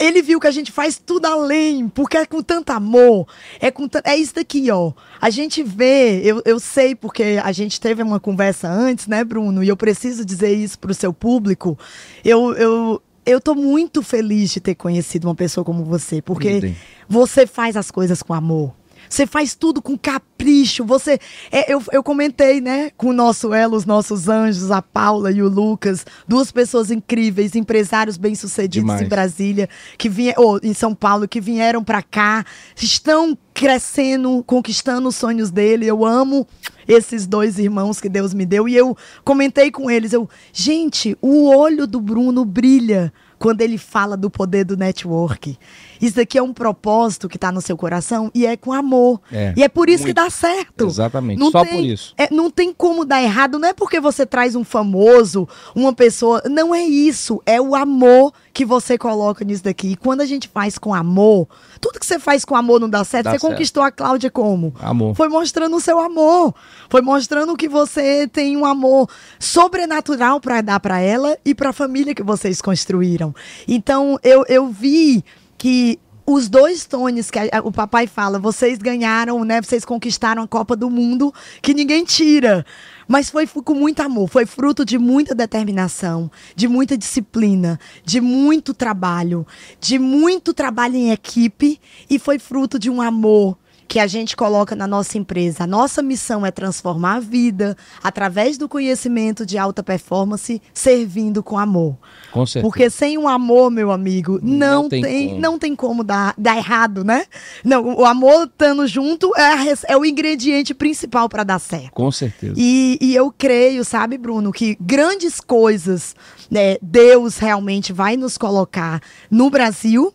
[0.03, 3.27] ele viu que a gente faz tudo além, porque é com tanto amor.
[3.59, 4.91] É, com é isso daqui, ó.
[5.21, 9.63] A gente vê, eu, eu sei, porque a gente teve uma conversa antes, né, Bruno?
[9.63, 11.77] E eu preciso dizer isso para o seu público.
[12.23, 16.75] Eu, eu, eu tô muito feliz de ter conhecido uma pessoa como você, porque
[17.07, 18.73] você faz as coisas com amor.
[19.13, 20.83] Você faz tudo com capricho.
[20.83, 21.19] Você,
[21.51, 25.39] é, eu, eu comentei, né, com o nosso elo, os nossos anjos, a Paula e
[25.39, 31.27] o Lucas, duas pessoas incríveis, empresários bem-sucedidos em Brasília, que vinha, ou em São Paulo,
[31.27, 32.43] que vieram para cá,
[32.75, 35.85] estão crescendo, conquistando os sonhos dele.
[35.85, 36.47] Eu amo
[36.87, 41.55] esses dois irmãos que Deus me deu e eu comentei com eles, eu, gente, o
[41.55, 45.57] olho do Bruno brilha quando ele fala do poder do network.
[46.03, 49.21] Isso aqui é um propósito que está no seu coração e é com amor.
[49.31, 50.15] É, e é por isso muito.
[50.17, 50.85] que dá certo.
[50.85, 52.13] Exatamente, não só tem, por isso.
[52.17, 56.43] É, não tem como dar errado, não é porque você traz um famoso, uma pessoa.
[56.49, 57.41] Não é isso.
[57.45, 59.93] É o amor que você coloca nisso daqui.
[59.93, 61.47] E quando a gente faz com amor,
[61.79, 63.25] tudo que você faz com amor não dá certo.
[63.25, 63.53] Dá você certo.
[63.53, 64.75] conquistou a Cláudia como?
[64.81, 65.15] Amor.
[65.15, 66.53] Foi mostrando o seu amor.
[66.89, 71.73] Foi mostrando que você tem um amor sobrenatural para dar para ela e para a
[71.73, 73.33] família que vocês construíram.
[73.65, 75.23] Então, eu, eu vi
[75.63, 79.61] que os dois tones que a, o papai fala, vocês ganharam, né?
[79.61, 82.65] Vocês conquistaram a Copa do Mundo, que ninguém tira.
[83.07, 88.73] Mas foi com muito amor, foi fruto de muita determinação, de muita disciplina, de muito
[88.73, 89.47] trabalho,
[89.79, 93.57] de muito trabalho em equipe e foi fruto de um amor
[93.87, 95.63] que a gente coloca na nossa empresa.
[95.63, 101.57] A nossa missão é transformar a vida através do conhecimento de alta performance, servindo com
[101.57, 101.97] amor.
[102.31, 102.63] Com certeza.
[102.63, 105.41] Porque sem o amor, meu amigo, não, não tem, tem como.
[105.41, 107.25] não tem como dar, dar errado, né?
[107.63, 111.91] Não, o amor estando junto é, é o ingrediente principal para dar certo.
[111.91, 112.53] Com certeza.
[112.57, 116.15] E, e eu creio, sabe, Bruno, que grandes coisas
[116.49, 120.13] né, Deus realmente vai nos colocar no Brasil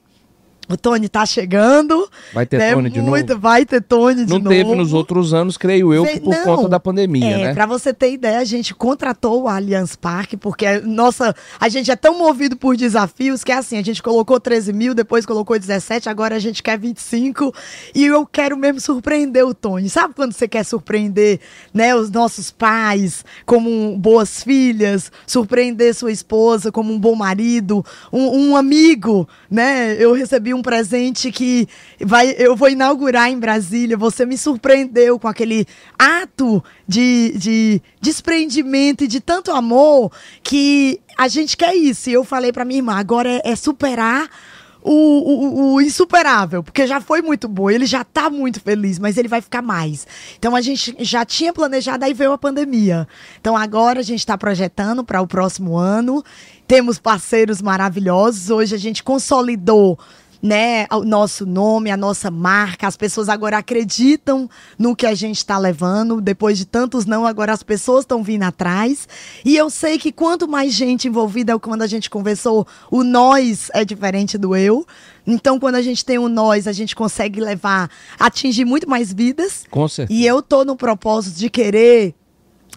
[0.69, 2.09] o Tony tá chegando.
[2.33, 2.75] Vai ter né?
[2.75, 3.41] Tony de Muito, novo?
[3.41, 4.45] Vai ter Tony de Não novo.
[4.45, 7.55] Não teve nos outros anos, creio eu, por não, conta da pandemia, é, né?
[7.55, 11.97] Pra você ter ideia, a gente contratou o Allianz Parque, porque nossa, a gente é
[11.97, 16.09] tão movido por desafios que é assim, a gente colocou 13 mil, depois colocou 17,
[16.09, 17.55] agora a gente quer 25.
[17.95, 19.89] E eu quero mesmo surpreender o Tony.
[19.89, 21.41] Sabe quando você quer surpreender
[21.73, 28.51] né, os nossos pais como boas filhas, surpreender sua esposa como um bom marido, um,
[28.51, 29.97] um amigo, né?
[29.99, 31.69] Eu recebi um um presente que
[32.01, 33.97] vai, eu vou inaugurar em Brasília.
[33.97, 35.67] Você me surpreendeu com aquele
[35.99, 42.11] ato de, de desprendimento e de tanto amor que a gente quer isso.
[42.11, 44.29] E eu falei para minha irmã, agora é, é superar
[44.83, 49.17] o, o, o, insuperável, porque já foi muito bom, ele já tá muito feliz, mas
[49.17, 50.07] ele vai ficar mais.
[50.39, 53.07] Então a gente já tinha planejado, aí veio a pandemia.
[53.41, 56.25] Então agora a gente está projetando para o próximo ano.
[56.67, 58.51] Temos parceiros maravilhosos.
[58.51, 59.99] Hoje a gente consolidou
[60.43, 62.87] né, o nosso nome, a nossa marca.
[62.87, 66.21] As pessoas agora acreditam no que a gente está levando.
[66.21, 69.09] Depois de tantos não, agora as pessoas estão vindo atrás.
[69.45, 73.85] E eu sei que quanto mais gente envolvida, quando a gente conversou, o nós é
[73.85, 74.87] diferente do eu.
[75.27, 79.67] Então, quando a gente tem o nós, a gente consegue levar, atingir muito mais vidas.
[79.71, 80.19] Com certeza.
[80.19, 82.15] E eu tô no propósito de querer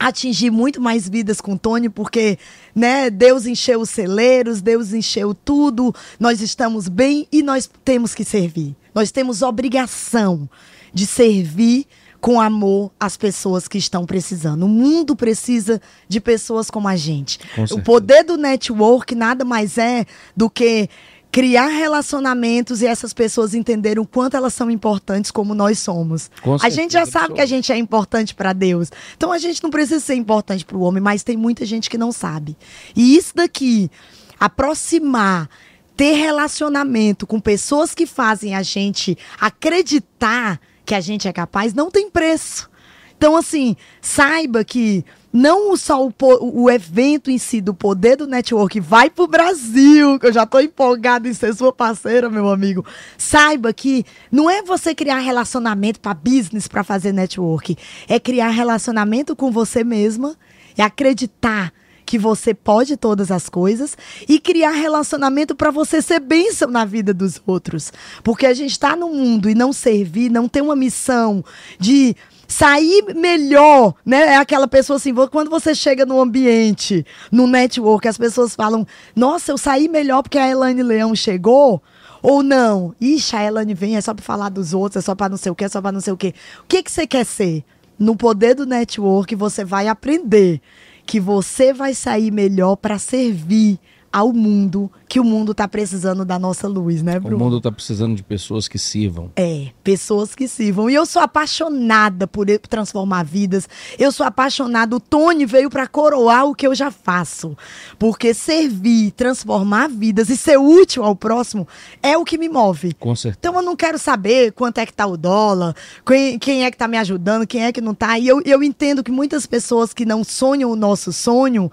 [0.01, 2.37] atingir muito mais vidas com o Tony, porque
[2.73, 8.25] né, Deus encheu os celeiros, Deus encheu tudo, nós estamos bem e nós temos que
[8.25, 8.75] servir.
[8.95, 10.49] Nós temos obrigação
[10.91, 11.85] de servir
[12.19, 14.63] com amor as pessoas que estão precisando.
[14.63, 17.39] O mundo precisa de pessoas como a gente.
[17.71, 20.89] O poder do network nada mais é do que
[21.31, 26.29] criar relacionamentos e essas pessoas entenderem o quanto elas são importantes como nós somos.
[26.41, 28.91] Com a gente já sabe que a gente é importante para Deus.
[29.15, 31.97] Então a gente não precisa ser importante para o homem, mas tem muita gente que
[31.97, 32.57] não sabe.
[32.95, 33.89] E isso daqui,
[34.37, 35.49] aproximar,
[35.95, 41.89] ter relacionamento com pessoas que fazem a gente acreditar que a gente é capaz, não
[41.89, 42.69] tem preço.
[43.15, 48.79] Então, assim, saiba que não só o, o evento em si do poder do network
[48.79, 52.85] vai para o Brasil, que eu já estou empolgado em ser sua parceira, meu amigo.
[53.17, 57.77] Saiba que não é você criar relacionamento para business para fazer network,
[58.07, 60.35] é criar relacionamento com você mesma,
[60.77, 61.73] é acreditar
[62.11, 67.13] que você pode todas as coisas e criar relacionamento para você ser bênção na vida
[67.13, 67.93] dos outros.
[68.21, 71.41] Porque a gente está no mundo e não servir, não tem uma missão
[71.79, 72.13] de
[72.51, 74.33] sair melhor, né?
[74.33, 78.85] É aquela pessoa assim, quando você chega no ambiente, no network, as pessoas falam:
[79.15, 81.81] Nossa, eu saí melhor porque a Elaine Leão chegou.
[82.23, 82.93] Ou não?
[83.01, 85.51] Ixi, a Elaine vem, é só para falar dos outros, é só para não sei
[85.51, 86.35] o que, é só para não sei o que.
[86.59, 87.63] O que, que você quer ser?
[87.97, 90.61] No poder do network, você vai aprender
[91.05, 93.79] que você vai sair melhor para servir
[94.11, 97.35] ao mundo que o mundo está precisando da nossa luz, né, Bruno?
[97.35, 99.31] O mundo está precisando de pessoas que sirvam.
[99.35, 100.89] É, pessoas que sirvam.
[100.89, 103.67] E eu sou apaixonada por transformar vidas.
[103.99, 104.95] Eu sou apaixonada.
[104.95, 107.57] O Tony veio para coroar o que eu já faço.
[107.99, 111.67] Porque servir, transformar vidas e ser útil ao próximo
[112.01, 112.93] é o que me move.
[112.93, 113.37] Com certeza.
[113.39, 116.77] Então eu não quero saber quanto é que tá o dólar, quem, quem é que
[116.77, 118.17] tá me ajudando, quem é que não tá.
[118.17, 121.71] E eu, eu entendo que muitas pessoas que não sonham o nosso sonho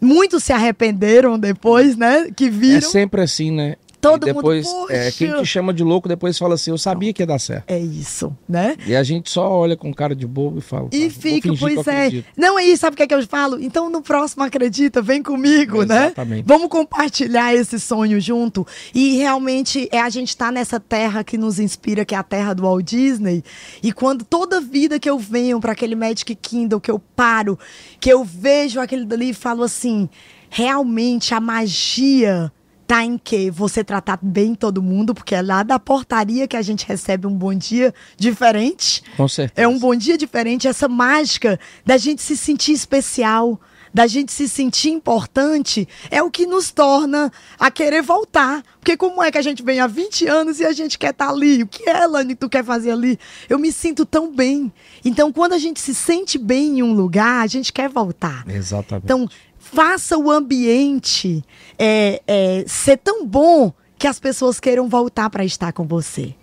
[0.00, 2.28] Muitos se arrependeram depois, né?
[2.34, 2.78] Que viram.
[2.78, 3.76] É sempre assim, né?
[4.00, 7.12] Todo e depois, mundo, é, quem te chama de louco depois fala assim, eu sabia
[7.12, 7.68] que ia dar certo.
[7.68, 8.76] É isso, né?
[8.86, 10.88] E a gente só olha com cara de bobo e fala.
[10.92, 12.22] E fica, pois é.
[12.36, 13.60] Não é isso, sabe o que é que eu falo?
[13.60, 16.06] Então no próximo acredita, vem comigo, né?
[16.06, 16.44] Exatamente.
[16.46, 18.66] Vamos compartilhar esse sonho junto.
[18.94, 22.54] E realmente é a gente tá nessa terra que nos inspira, que é a terra
[22.54, 23.42] do Walt Disney.
[23.82, 27.58] E quando toda vida que eu venho para aquele Magic Kingdom, que eu paro,
[28.00, 30.08] que eu vejo aquele dali e falo assim,
[30.48, 32.52] realmente a magia
[32.88, 36.62] tá em que você tratar bem todo mundo, porque é lá da portaria que a
[36.62, 39.02] gente recebe um bom dia diferente.
[39.14, 39.62] Com certeza.
[39.62, 43.60] É um bom dia diferente, essa mágica da gente se sentir especial,
[43.92, 48.62] da gente se sentir importante, é o que nos torna a querer voltar.
[48.78, 51.26] Porque como é que a gente vem há 20 anos e a gente quer estar
[51.26, 51.62] tá ali?
[51.62, 53.18] O que é, Lani, que tu quer fazer ali?
[53.50, 54.72] Eu me sinto tão bem.
[55.04, 58.44] Então, quando a gente se sente bem em um lugar, a gente quer voltar.
[58.48, 59.04] Exatamente.
[59.04, 59.28] Então,
[59.72, 61.44] faça o ambiente
[61.78, 66.34] é, é, ser tão bom que as pessoas queiram voltar para estar com você.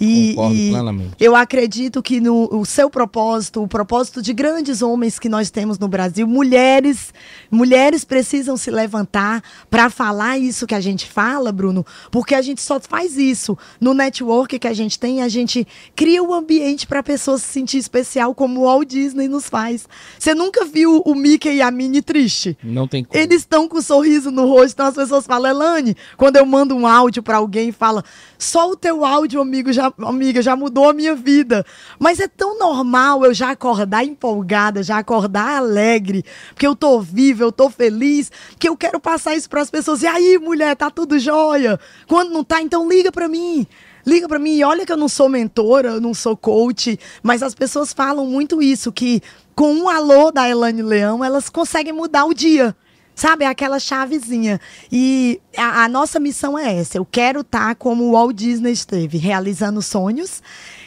[0.00, 0.72] E, e
[1.20, 5.78] eu acredito que no o seu propósito, o propósito de grandes homens que nós temos
[5.78, 7.14] no Brasil, mulheres,
[7.50, 12.60] mulheres precisam se levantar para falar isso que a gente fala, Bruno, porque a gente
[12.60, 16.86] só faz isso no network que a gente tem, a gente cria o um ambiente
[16.86, 19.88] para a pessoa se sentir especial como o Walt Disney nos faz.
[20.18, 22.56] Você nunca viu o Mickey e a Minnie triste?
[22.62, 23.20] Não tem como.
[23.20, 26.74] Eles estão com um sorriso no rosto, então as pessoas falam, Elane, quando eu mando
[26.74, 28.04] um áudio para alguém fala,
[28.38, 31.64] só o teu áudio, amigo, já já, amiga, já mudou a minha vida.
[31.98, 37.42] Mas é tão normal eu já acordar empolgada, já acordar alegre, porque eu tô viva,
[37.42, 40.02] eu tô feliz, que eu quero passar isso para as pessoas.
[40.02, 41.78] E aí, mulher, tá tudo jóia?
[42.06, 43.66] Quando não tá, então liga para mim.
[44.06, 47.42] Liga para mim, e olha que eu não sou mentora, eu não sou coach, mas
[47.42, 49.22] as pessoas falam muito isso, que
[49.54, 52.76] com um alô da Elane Leão, elas conseguem mudar o dia.
[53.14, 54.60] Sabe, é aquela chavezinha.
[54.90, 56.98] E a, a, nossa missão é essa.
[56.98, 60.42] Eu quero estar tá como o Walt Disney esteve, realizando sonhos,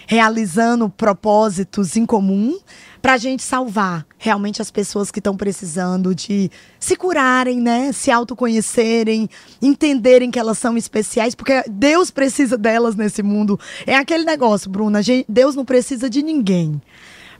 [0.06, 2.60] realizando propósitos em comum,
[3.02, 7.94] para a gente salvar realmente as pessoas que estão precisando de se curarem, né?
[7.94, 9.30] Se autoconhecerem,
[9.62, 13.58] entenderem que elas são especiais, porque Deus precisa delas nesse mundo.
[13.86, 15.00] É aquele negócio, Bruna.
[15.30, 16.82] Deus não precisa de ninguém.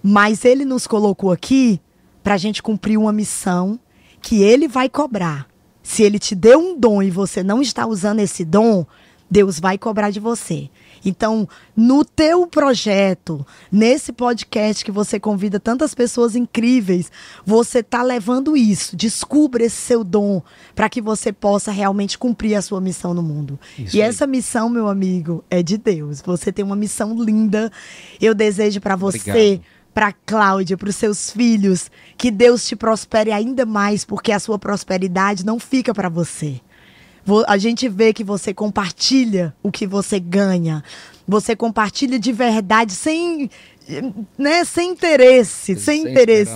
[0.02, 1.82] Mas Ele nos colocou aqui
[2.24, 3.78] para a gente cumprir uma missão
[4.22, 5.48] que ele vai cobrar.
[5.82, 8.86] Se ele te deu um dom e você não está usando esse dom,
[9.30, 10.70] Deus vai cobrar de você.
[11.06, 17.12] Então, no teu projeto, nesse podcast que você convida tantas pessoas incríveis,
[17.46, 18.96] você está levando isso.
[18.96, 20.42] Descubra esse seu dom
[20.76, 23.60] para que você possa realmente cumprir a sua missão no mundo.
[23.78, 24.10] Isso e aí.
[24.10, 26.22] essa missão, meu amigo, é de Deus.
[26.22, 27.72] Você tem uma missão linda.
[28.20, 29.62] Eu desejo para você
[29.98, 34.60] para Cláudia, para os seus filhos, que Deus te prospere ainda mais, porque a sua
[34.60, 36.62] prosperidade não fica para você.
[37.48, 40.84] A gente vê que você compartilha o que você ganha.
[41.28, 43.50] Você compartilha de verdade, sem
[44.38, 46.52] né, sem interesse, sem, sem interesse.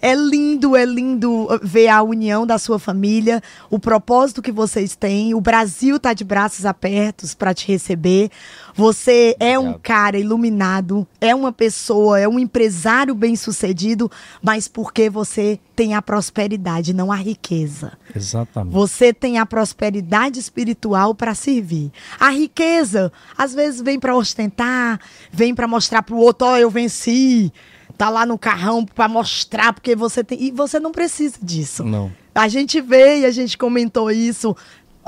[0.00, 5.34] É lindo, é lindo ver a união da sua família, o propósito que vocês têm.
[5.34, 8.30] O Brasil tá de braços abertos para te receber.
[8.76, 14.10] Você é um cara iluminado, é uma pessoa, é um empresário bem-sucedido,
[14.42, 17.92] mas porque você tem a prosperidade, não a riqueza.
[18.14, 18.74] Exatamente.
[18.74, 21.90] Você tem a prosperidade espiritual para servir.
[22.20, 25.00] A riqueza, às vezes, vem para ostentar,
[25.32, 27.50] vem para mostrar para o outro, ó, oh, eu venci.
[27.96, 31.82] Tá lá no carrão para mostrar porque você tem e você não precisa disso.
[31.82, 32.12] Não.
[32.34, 34.54] A gente vê e a gente comentou isso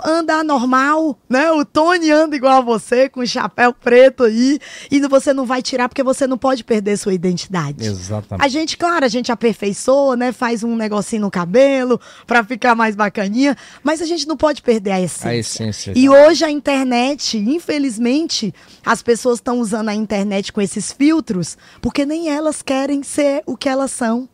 [0.05, 1.51] anda normal, né?
[1.53, 4.59] O Tony anda igual a você, com o chapéu preto aí,
[4.91, 7.85] e você não vai tirar porque você não pode perder sua identidade.
[7.85, 8.45] Exatamente.
[8.45, 10.33] A gente, claro, a gente aperfeiçoa, né?
[10.33, 14.93] Faz um negocinho no cabelo para ficar mais bacaninha, mas a gente não pode perder
[14.93, 15.31] a essência.
[15.31, 15.93] A essência.
[15.97, 22.05] E hoje a internet, infelizmente, as pessoas estão usando a internet com esses filtros porque
[22.05, 24.29] nem elas querem ser o que elas são.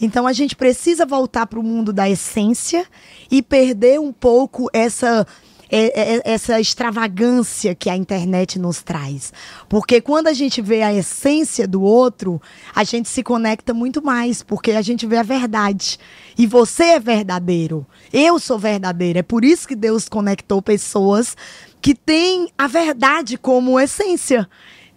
[0.00, 2.86] Então a gente precisa voltar para o mundo da essência
[3.30, 5.26] e perder um pouco essa
[5.70, 9.32] é, é, essa extravagância que a internet nos traz.
[9.68, 12.40] Porque quando a gente vê a essência do outro,
[12.74, 15.98] a gente se conecta muito mais, porque a gente vê a verdade.
[16.38, 17.86] E você é verdadeiro.
[18.12, 19.18] Eu sou verdadeiro.
[19.18, 21.36] É por isso que Deus conectou pessoas
[21.82, 24.48] que têm a verdade como essência.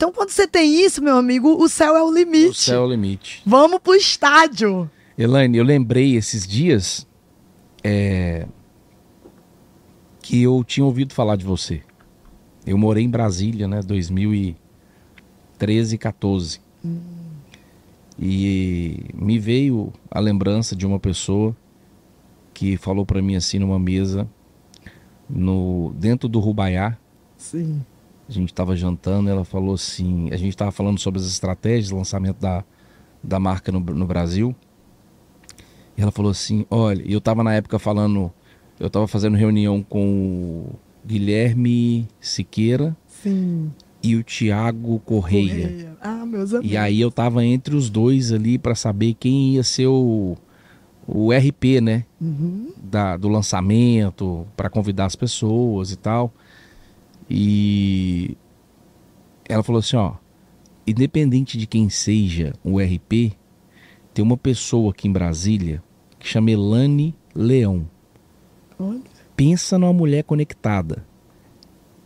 [0.02, 2.49] Então, quando você tem isso, meu amigo, o céu é o limite.
[2.49, 3.43] O céu é o limite.
[3.45, 4.89] Vamos pro estádio.
[5.16, 7.08] Elaine, eu lembrei esses dias
[7.84, 8.47] é,
[10.20, 11.84] que eu tinha ouvido falar de você.
[12.66, 16.60] Eu morei em Brasília, né, 2013 e 14.
[16.84, 16.99] Hum.
[18.20, 21.56] E me veio a lembrança de uma pessoa
[22.56, 24.28] que falou para mim assim numa mesa
[25.30, 26.97] no dentro do Rubaiá.
[27.38, 27.84] Sim
[28.32, 31.93] a gente estava jantando, ela falou assim, a gente estava falando sobre as estratégias de
[31.93, 32.63] lançamento da,
[33.21, 34.55] da marca no, no Brasil.
[35.97, 38.32] E ela falou assim, olha, eu estava na época falando,
[38.79, 40.75] eu estava fazendo reunião com o
[41.05, 43.69] Guilherme Siqueira Sim.
[44.01, 45.67] e o Tiago Correia.
[45.67, 45.97] Correia.
[46.01, 46.71] Ah, meus amigos.
[46.71, 50.38] E aí eu estava entre os dois ali para saber quem ia ser o,
[51.05, 52.05] o RP, né?
[52.19, 52.71] Uhum.
[52.82, 56.34] Da, do lançamento, para convidar as pessoas e tal.
[57.34, 58.38] E
[59.47, 60.15] ela falou assim, ó,
[60.86, 63.38] independente de quem seja o RP,
[64.13, 65.82] tem uma pessoa aqui em Brasília
[66.19, 67.89] que chama Elane Leão.
[68.77, 69.03] Onde?
[69.34, 71.05] Pensa numa mulher conectada.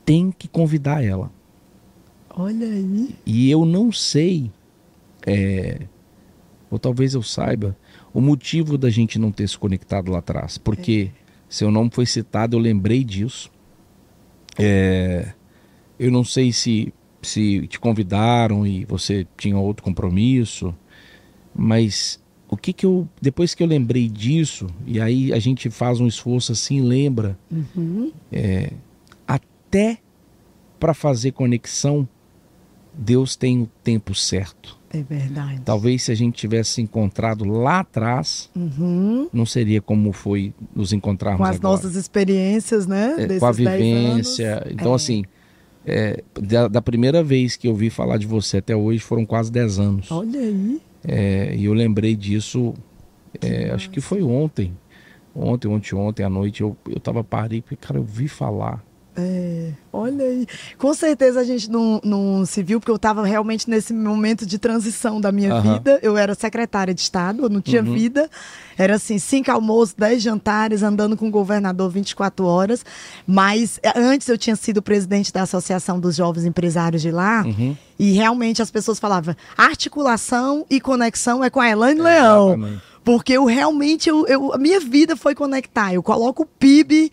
[0.06, 1.32] Tem que convidar ela.
[2.30, 3.16] Olha aí.
[3.26, 4.52] E eu não sei,
[5.26, 5.88] é,
[6.70, 7.76] ou talvez eu saiba,
[8.14, 10.60] o motivo da gente não ter se conectado lá atrás.
[10.60, 11.20] Porque é.
[11.50, 13.50] seu nome foi citado, eu lembrei disso.
[14.58, 15.34] É,
[16.00, 20.74] eu não sei se, se te convidaram e você tinha outro compromisso,
[21.54, 26.00] mas o que que eu depois que eu lembrei disso e aí a gente faz
[26.00, 28.12] um esforço assim lembra uhum.
[28.32, 28.72] é,
[29.28, 29.98] até
[30.80, 32.08] para fazer conexão
[32.94, 35.62] Deus tem o tempo certo é verdade.
[35.66, 39.28] Talvez se a gente tivesse encontrado lá atrás, uhum.
[39.32, 41.74] não seria como foi nos encontrarmos Com as agora.
[41.74, 43.16] nossas experiências, né?
[43.18, 44.66] É, com a vivência.
[44.70, 44.96] Então, é.
[44.96, 45.24] assim,
[45.86, 49.52] é, da, da, primeira vez que eu vi falar de você até hoje foram quase
[49.52, 50.12] 10 anos.
[50.12, 50.82] Olha aí.
[51.08, 52.74] É, e eu lembrei disso,
[53.42, 54.76] é, acho que foi ontem.
[55.36, 58.84] Ontem, ontem, ontem à noite, eu, eu tava parei, porque, cara, eu vi falar.
[59.18, 60.46] É, olha aí.
[60.78, 64.60] Com certeza a gente não, não se viu, porque eu estava realmente nesse momento de
[64.60, 65.74] transição da minha uhum.
[65.74, 66.00] vida.
[66.02, 67.94] Eu era secretária de Estado, eu não tinha uhum.
[67.94, 68.30] vida.
[68.78, 72.86] Era assim, cinco almoços, dez jantares, andando com o governador 24 horas.
[73.26, 77.44] Mas é, antes eu tinha sido presidente da Associação dos Jovens Empresários de lá.
[77.46, 77.76] Uhum.
[77.98, 82.48] E realmente as pessoas falavam, articulação e conexão é com a Elaine é, Leão.
[82.50, 82.96] Exatamente.
[83.06, 85.94] Porque eu realmente, eu, eu, a minha vida foi conectar.
[85.94, 87.12] Eu coloco o PIB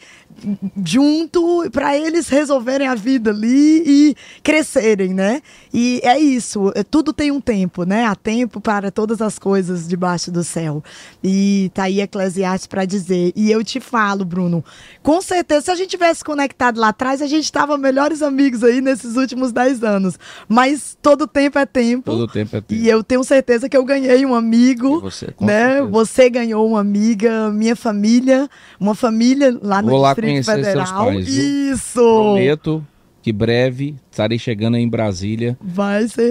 [0.84, 5.42] junto para eles resolverem a vida ali e crescerem, né?
[5.72, 8.06] E é isso, é, tudo tem um tempo, né?
[8.06, 10.82] Há tempo para todas as coisas debaixo do céu.
[11.22, 13.32] E tá aí Eclesiastes para dizer.
[13.34, 14.64] E eu te falo, Bruno,
[15.02, 18.80] com certeza, se a gente tivesse conectado lá atrás, a gente estava melhores amigos aí
[18.80, 20.18] nesses últimos 10 anos.
[20.48, 22.10] Mas todo tempo é tempo.
[22.10, 22.82] Todo tempo é tempo.
[22.82, 25.74] E eu tenho certeza que eu ganhei um amigo, você, né?
[25.74, 25.90] Certeza.
[25.90, 30.86] Você ganhou uma amiga, minha família, uma família lá no Vou Distrito lá Federal.
[30.86, 32.00] Seus pais, Isso.
[32.00, 32.86] Prometo
[33.22, 35.56] que breve estarei chegando em Brasília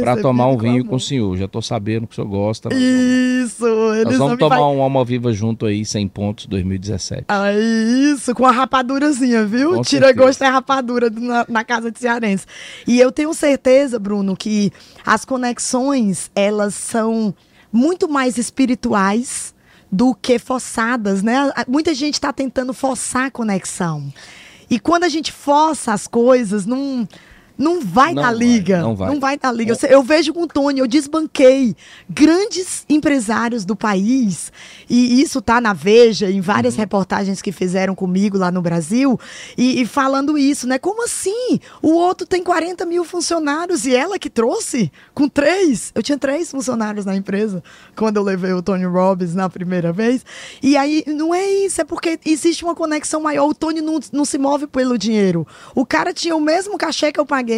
[0.02, 1.38] para tomar um vinho com, o senhor.
[1.38, 2.70] Já estou sabendo que o senhor gosta.
[2.74, 3.66] Isso,
[4.04, 4.66] nós vamos tomar vai...
[4.66, 7.26] um alma viva junto aí, 100 pontos 2017.
[7.30, 9.76] Ah, isso, com a rapadurazinha, viu?
[9.76, 10.26] Com Tira certeza.
[10.26, 12.46] gosto é rapadura na, na casa de cearense.
[12.86, 14.72] E eu tenho certeza, Bruno, que
[15.06, 17.34] as conexões, elas são
[17.72, 19.54] muito mais espirituais
[19.92, 21.52] do que forçadas, né?
[21.68, 24.12] Muita gente está tentando forçar a conexão.
[24.70, 27.08] E quando a gente força as coisas, não
[27.62, 28.76] não vai não dar liga.
[28.76, 29.10] Vai, não vai.
[29.12, 29.78] Não vai dar liga.
[29.84, 31.76] Eu, eu, vejo com o Tony, eu desbanquei
[32.10, 34.52] grandes empresários do país,
[34.90, 36.82] e isso tá na Veja, em várias uhum.
[36.82, 39.20] reportagens que fizeram comigo lá no Brasil,
[39.58, 40.80] e, e, falando isso, né?
[40.80, 41.60] Como assim?
[41.82, 44.92] O outro tem 40 mil funcionários e ela que trouxe?
[45.14, 45.92] Com três?
[45.94, 47.64] Eu tinha três funcionários na empresa
[47.96, 50.26] quando eu levei o Tony Robbins na primeira vez.
[50.62, 53.48] E aí, não é isso, é porque existe uma conexão maior.
[53.48, 55.46] O Tony não, não se move pelo dinheiro.
[55.76, 57.51] O cara tinha o mesmo cachê que eu paguei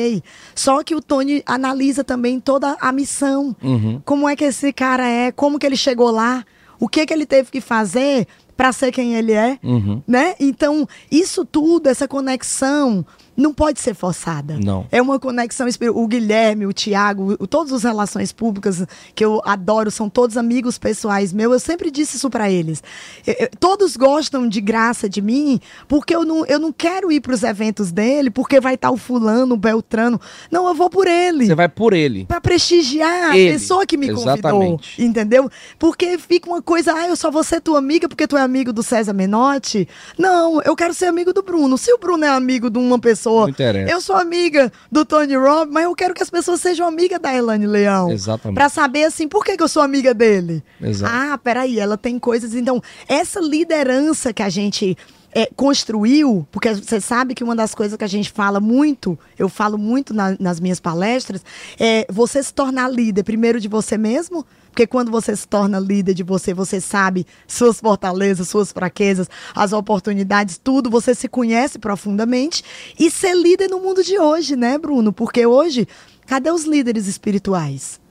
[0.55, 3.55] Só que o Tony analisa também toda a missão.
[3.61, 4.01] Uhum.
[4.03, 6.45] Como é que esse cara é, como que ele chegou lá,
[6.79, 10.01] o que que ele teve que fazer para ser quem ele é, uhum.
[10.07, 10.35] né?
[10.39, 14.57] Então, isso tudo, essa conexão, não pode ser forçada.
[14.63, 14.85] Não.
[14.91, 20.09] É uma conexão O Guilherme, o Tiago, todas as relações públicas que eu adoro, são
[20.09, 21.53] todos amigos pessoais meus.
[21.53, 22.83] Eu sempre disse isso para eles.
[23.25, 27.21] Eu, eu, todos gostam de graça de mim, porque eu não, eu não quero ir
[27.21, 30.19] para os eventos dele, porque vai estar tá o fulano, o Beltrano.
[30.51, 31.47] Não, eu vou por ele.
[31.47, 32.25] Você vai por ele.
[32.25, 33.49] Para prestigiar ele.
[33.49, 34.51] a pessoa que me Exatamente.
[34.51, 34.79] convidou.
[34.99, 35.49] Entendeu?
[35.79, 38.71] Porque fica uma coisa, ah, eu só vou ser tua amiga porque tu é amigo
[38.71, 39.87] do César Menotti.
[40.17, 41.77] Não, eu quero ser amigo do Bruno.
[41.77, 43.49] Se o Bruno é amigo de uma pessoa pessoa.
[43.87, 47.33] Eu sou amiga do Tony Robbins, mas eu quero que as pessoas sejam amigas da
[47.33, 48.11] Elane Leão.
[48.11, 48.55] Exatamente.
[48.55, 50.63] Pra saber, assim, por que, que eu sou amiga dele.
[50.81, 51.13] Exato.
[51.13, 52.53] Ah, peraí, ela tem coisas.
[52.53, 54.97] Então, essa liderança que a gente
[55.33, 59.49] é, construiu, porque você sabe que uma das coisas que a gente fala muito, eu
[59.49, 61.43] falo muito na, nas minhas palestras,
[61.79, 66.15] é você se tornar líder primeiro de você mesmo, porque quando você se torna líder
[66.15, 72.63] de você, você sabe suas fortalezas, suas fraquezas, as oportunidades, tudo, você se conhece profundamente
[72.97, 75.13] e ser líder no mundo de hoje, né, Bruno?
[75.13, 75.87] Porque hoje,
[76.25, 78.01] cadê os líderes espirituais?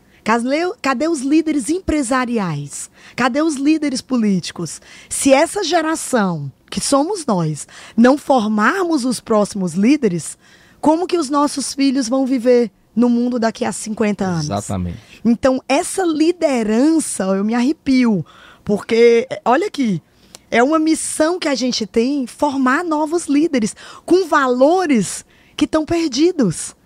[0.80, 2.88] Cadê, os líderes empresariais?
[3.16, 4.80] Cadê os líderes políticos?
[5.08, 10.38] Se essa geração, que somos nós, não formarmos os próximos líderes,
[10.80, 14.44] como que os nossos filhos vão viver no mundo daqui a 50 anos?
[14.44, 14.98] Exatamente.
[15.24, 18.24] Então, essa liderança, eu me arrepio,
[18.64, 20.02] porque, olha aqui,
[20.50, 23.74] é uma missão que a gente tem formar novos líderes
[24.04, 25.24] com valores
[25.56, 26.76] que estão perdidos.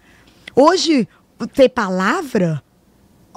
[0.54, 1.08] Hoje,
[1.54, 2.62] ter palavra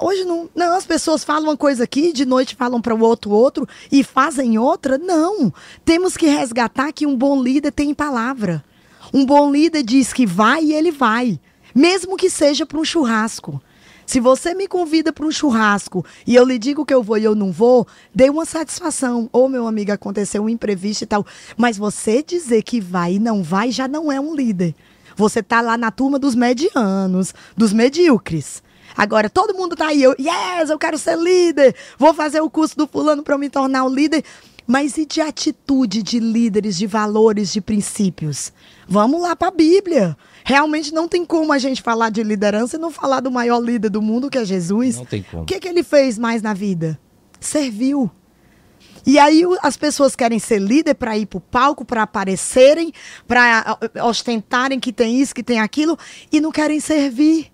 [0.00, 3.30] Hoje não, não, as pessoas falam uma coisa aqui, de noite falam para o outro
[3.32, 4.96] outro e fazem outra.
[4.96, 5.52] Não.
[5.84, 8.64] Temos que resgatar que um bom líder tem palavra.
[9.12, 11.38] Um bom líder diz que vai e ele vai,
[11.74, 13.60] mesmo que seja para um churrasco.
[14.06, 17.22] Se você me convida para um churrasco e eu lhe digo que eu vou e
[17.22, 19.30] eu não vou, dê uma satisfação.
[19.32, 21.24] Ou, meu amigo, aconteceu um imprevisto e tal.
[21.56, 24.74] Mas você dizer que vai e não vai já não é um líder.
[25.14, 28.64] Você tá lá na turma dos medianos, dos medíocres.
[28.96, 32.76] Agora, todo mundo tá aí, eu, yes, eu quero ser líder, vou fazer o curso
[32.76, 34.24] do fulano para me tornar o líder.
[34.66, 38.52] Mas e de atitude de líderes, de valores, de princípios?
[38.88, 40.16] Vamos lá para a Bíblia.
[40.44, 43.90] Realmente não tem como a gente falar de liderança e não falar do maior líder
[43.90, 44.96] do mundo, que é Jesus.
[44.96, 45.42] Não tem como.
[45.42, 46.98] O que, que ele fez mais na vida?
[47.38, 48.10] Serviu.
[49.06, 52.92] E aí as pessoas querem ser líder para ir para o palco, para aparecerem,
[53.26, 55.98] para ostentarem que tem isso, que tem aquilo,
[56.30, 57.50] e não querem servir.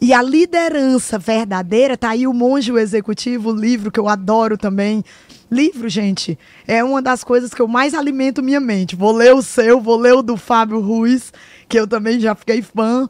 [0.00, 4.58] E a liderança verdadeira, tá aí o Monge o Executivo, o livro que eu adoro
[4.58, 5.04] também.
[5.52, 8.96] Livro, gente, é uma das coisas que eu mais alimento minha mente.
[8.96, 11.30] Vou ler o seu, vou ler o do Fábio Ruiz,
[11.68, 13.06] que eu também já fiquei fã.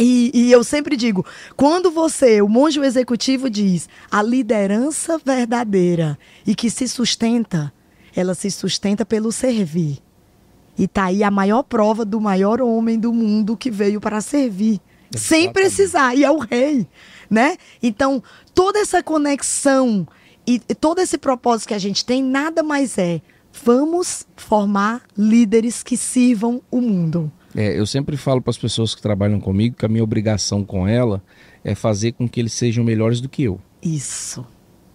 [0.00, 1.26] E, e, eu sempre digo,
[1.56, 6.16] quando você, o monge executivo diz, a liderança verdadeira
[6.46, 7.72] e que se sustenta,
[8.14, 9.98] ela se sustenta pelo servir.
[10.78, 14.80] E tá aí a maior prova do maior homem do mundo que veio para servir
[15.16, 16.86] sem precisar, e é o rei,
[17.28, 17.56] né?
[17.82, 18.22] Então,
[18.54, 20.06] toda essa conexão
[20.46, 23.20] e todo esse propósito que a gente tem nada mais é
[23.64, 27.30] vamos formar líderes que sirvam o mundo.
[27.54, 30.88] É, eu sempre falo para as pessoas que trabalham comigo que a minha obrigação com
[30.88, 31.22] ela
[31.62, 33.60] é fazer com que eles sejam melhores do que eu.
[33.82, 34.44] Isso.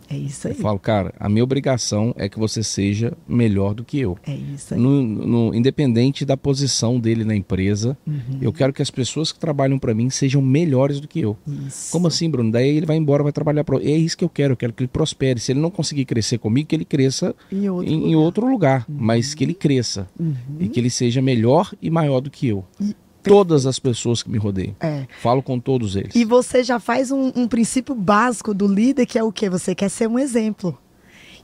[0.10, 0.53] É isso aí.
[0.53, 4.18] Eu falo, cara, a minha obrigação é que você seja melhor do que eu.
[4.26, 4.80] É isso aí.
[4.80, 8.39] No, no, independente da posição dele na empresa, uhum.
[8.41, 11.38] eu quero que as pessoas que trabalham para mim sejam melhores do que eu.
[11.68, 11.91] Isso.
[11.91, 12.51] Como assim, Bruno?
[12.51, 13.78] Daí ele vai embora, vai trabalhar para.
[13.78, 14.53] É isso que eu quero.
[14.53, 15.39] Eu quero que ele prospere.
[15.39, 18.49] Se ele não conseguir crescer comigo, que ele cresça em outro em, lugar, em outro
[18.49, 18.95] lugar uhum.
[18.99, 20.36] mas que ele cresça uhum.
[20.60, 22.66] e que ele seja melhor e maior do que eu.
[22.80, 22.95] E
[23.28, 24.76] todas as pessoas que me rodeiam.
[24.80, 25.06] É.
[25.22, 26.16] Falo com todos eles.
[26.16, 29.50] E você já faz um, um princípio básico do líder, que é o que?
[29.50, 30.78] Você quer ser um exemplo.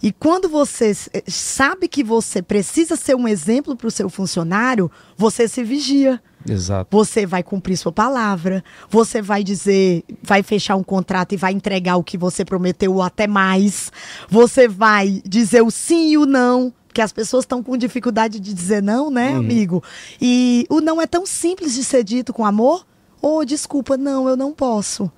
[0.03, 4.91] E quando você eh, sabe que você precisa ser um exemplo para o seu funcionário,
[5.15, 6.21] você se vigia.
[6.45, 6.89] Exato.
[6.91, 11.95] Você vai cumprir sua palavra, você vai dizer, vai fechar um contrato e vai entregar
[11.95, 13.93] o que você prometeu ou até mais.
[14.29, 18.53] Você vai dizer o sim e o não que as pessoas estão com dificuldade de
[18.53, 19.37] dizer não, né, uhum.
[19.37, 19.83] amigo?
[20.21, 22.85] E o não é tão simples de ser dito com amor.
[23.21, 25.11] Oh, desculpa, não, eu não posso.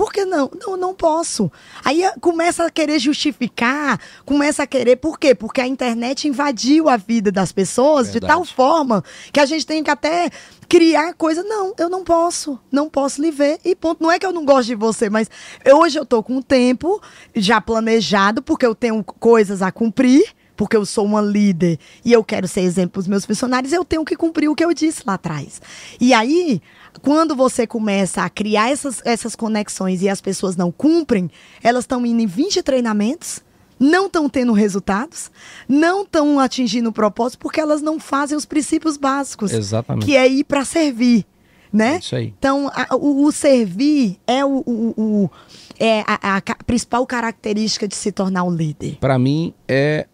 [0.00, 0.50] Por que não?
[0.58, 1.52] Não, não posso.
[1.84, 4.96] Aí eh, começa a querer justificar, começa a querer.
[4.96, 5.34] Por quê?
[5.34, 8.20] Porque a internet invadiu a vida das pessoas Verdade.
[8.20, 10.30] de tal forma que a gente tem que até
[10.66, 11.42] criar coisa.
[11.42, 12.58] Não, eu não posso.
[12.72, 13.58] Não posso lhe ver.
[13.62, 14.02] E ponto.
[14.02, 15.28] Não é que eu não gosto de você, mas
[15.70, 16.98] hoje eu tô com o tempo
[17.36, 20.24] já planejado, porque eu tenho coisas a cumprir
[20.60, 23.82] porque eu sou uma líder e eu quero ser exemplo para os meus funcionários, eu
[23.82, 25.58] tenho que cumprir o que eu disse lá atrás.
[25.98, 26.60] E aí,
[27.00, 31.30] quando você começa a criar essas, essas conexões e as pessoas não cumprem,
[31.62, 33.40] elas estão indo em 20 treinamentos,
[33.78, 35.30] não estão tendo resultados,
[35.66, 39.54] não estão atingindo o propósito, porque elas não fazem os princípios básicos.
[39.54, 40.04] Exatamente.
[40.04, 41.24] Que é ir para servir.
[41.72, 41.94] Né?
[41.94, 42.34] É isso aí.
[42.38, 45.30] Então, a, o, o, servir é o, o, o
[45.78, 48.98] é a, a, principal característica de se tornar um líder.
[49.00, 50.06] Para mim, é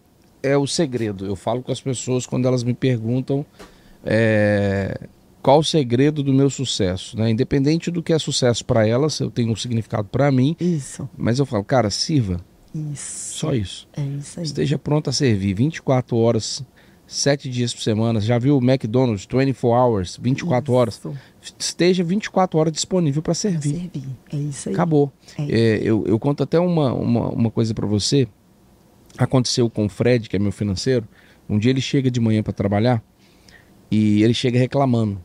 [0.47, 1.25] é o segredo.
[1.25, 3.45] Eu falo com as pessoas quando elas me perguntam
[4.05, 5.07] é,
[5.41, 7.29] qual o segredo do meu sucesso, né?
[7.29, 10.55] Independente do que é sucesso para elas, eu tenho um significado para mim.
[10.59, 11.09] Isso.
[11.17, 12.39] Mas eu falo, cara, sirva.
[12.73, 13.37] Isso.
[13.39, 13.87] Só isso.
[13.95, 14.45] É isso aí.
[14.45, 16.63] Esteja pronto a servir 24 horas,
[17.05, 18.19] 7 dias por semana.
[18.19, 20.77] Já viu o McDonald's 24 hours, 24 isso.
[20.77, 21.01] horas?
[21.57, 23.75] Esteja 24 horas disponível para servir.
[23.75, 24.09] servir.
[24.31, 24.75] É isso aí.
[24.75, 25.11] Acabou.
[25.37, 25.43] É.
[25.43, 28.27] É, eu, eu conto até uma, uma, uma coisa para você
[29.17, 31.07] Aconteceu com o Fred, que é meu financeiro.
[31.49, 33.03] Um dia ele chega de manhã para trabalhar
[33.89, 35.21] e ele chega reclamando.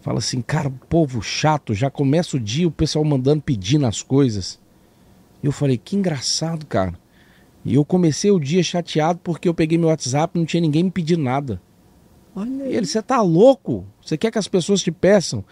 [0.00, 4.60] Fala assim, cara, povo chato, já começa o dia o pessoal mandando pedindo as coisas.
[5.42, 6.94] Eu falei, que engraçado, cara.
[7.64, 10.84] E eu comecei o dia chateado porque eu peguei meu WhatsApp e não tinha ninguém
[10.84, 11.60] me pedindo nada.
[12.36, 13.86] Olha ele, você tá louco?
[14.04, 15.42] Você quer que as pessoas te peçam?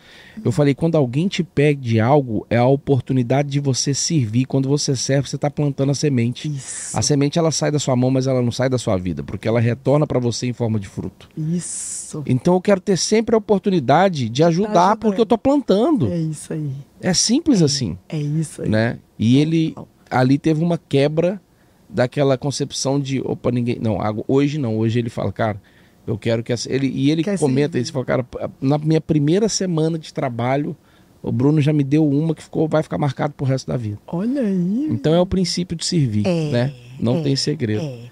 [0.45, 4.45] Eu falei, quando alguém te pede algo, é a oportunidade de você servir.
[4.45, 6.49] Quando você serve, você está plantando a semente.
[6.49, 6.97] Isso.
[6.97, 9.49] A semente ela sai da sua mão, mas ela não sai da sua vida, porque
[9.49, 11.31] ela retorna para você em forma de fruto.
[11.37, 12.23] Isso.
[12.27, 16.13] Então eu quero ter sempre a oportunidade de ajudar, porque eu estou plantando.
[16.13, 16.73] É isso aí.
[17.01, 17.97] É simples é, assim.
[18.07, 18.69] É isso aí.
[18.69, 18.99] Né?
[19.19, 19.75] E ele
[20.11, 21.41] ali teve uma quebra
[21.89, 23.99] daquela concepção de, opa, ninguém, não,
[24.29, 25.61] hoje não, hoje ele fala, cara,
[26.07, 28.27] eu quero que ele e ele Quer comenta isso, fala, cara,
[28.61, 30.77] na minha primeira semana de trabalho,
[31.23, 33.99] o Bruno já me deu uma que ficou, vai ficar marcado pro resto da vida.
[34.07, 34.89] Olha aí.
[34.91, 36.75] Então é o princípio de servir, é, né?
[36.99, 37.85] Não é, tem segredo.
[37.85, 38.11] É.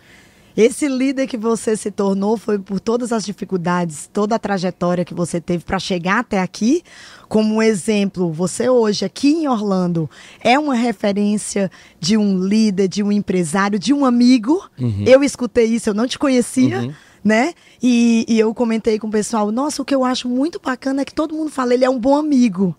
[0.56, 5.14] Esse líder que você se tornou foi por todas as dificuldades, toda a trajetória que
[5.14, 6.82] você teve para chegar até aqui.
[7.28, 10.10] Como exemplo, você hoje aqui em Orlando
[10.40, 14.62] é uma referência de um líder, de um empresário, de um amigo.
[14.78, 15.04] Uhum.
[15.06, 16.80] Eu escutei isso, eu não te conhecia.
[16.80, 16.92] Uhum
[17.24, 17.54] né?
[17.82, 21.04] E, e eu comentei com o pessoal, nossa, o que eu acho muito bacana é
[21.04, 22.76] que todo mundo fala, ele é um bom amigo.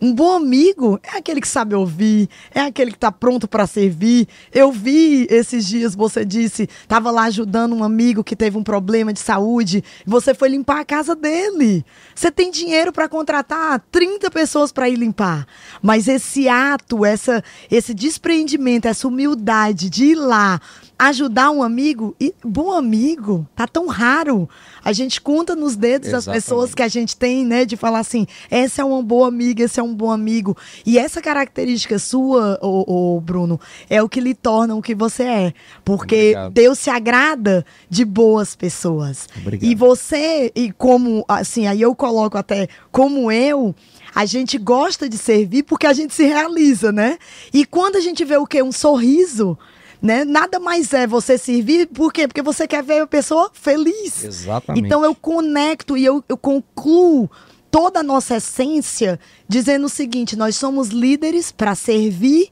[0.00, 4.28] Um bom amigo é aquele que sabe ouvir, é aquele que está pronto para servir.
[4.52, 9.12] Eu vi esses dias, você disse, estava lá ajudando um amigo que teve um problema
[9.12, 11.84] de saúde, você foi limpar a casa dele.
[12.14, 15.46] Você tem dinheiro para contratar 30 pessoas para ir limpar.
[15.82, 20.60] Mas esse ato, essa, esse despreendimento, essa humildade de ir lá,
[20.98, 24.48] ajudar um amigo, e bom amigo, tá tão raro.
[24.84, 26.38] A gente conta nos dedos Exatamente.
[26.38, 29.62] as pessoas que a gente tem, né, de falar assim, essa é uma boa amiga,
[29.62, 30.56] esse é um bom amigo.
[30.84, 35.22] E essa característica sua, ô, ô Bruno, é o que lhe torna o que você
[35.22, 35.54] é.
[35.84, 36.52] Porque Obrigado.
[36.52, 39.28] Deus se agrada de boas pessoas.
[39.36, 39.70] Obrigado.
[39.70, 43.72] E você, e como, assim, aí eu coloco até como eu,
[44.12, 47.18] a gente gosta de servir porque a gente se realiza, né?
[47.54, 48.62] E quando a gente vê o quê?
[48.62, 49.56] Um sorriso
[50.00, 50.24] né?
[50.24, 52.26] Nada mais é você servir, por quê?
[52.28, 54.24] Porque você quer ver a pessoa feliz.
[54.24, 54.84] Exatamente.
[54.84, 57.30] Então eu conecto e eu, eu concluo
[57.70, 59.18] toda a nossa essência
[59.48, 62.50] dizendo o seguinte: nós somos líderes para servir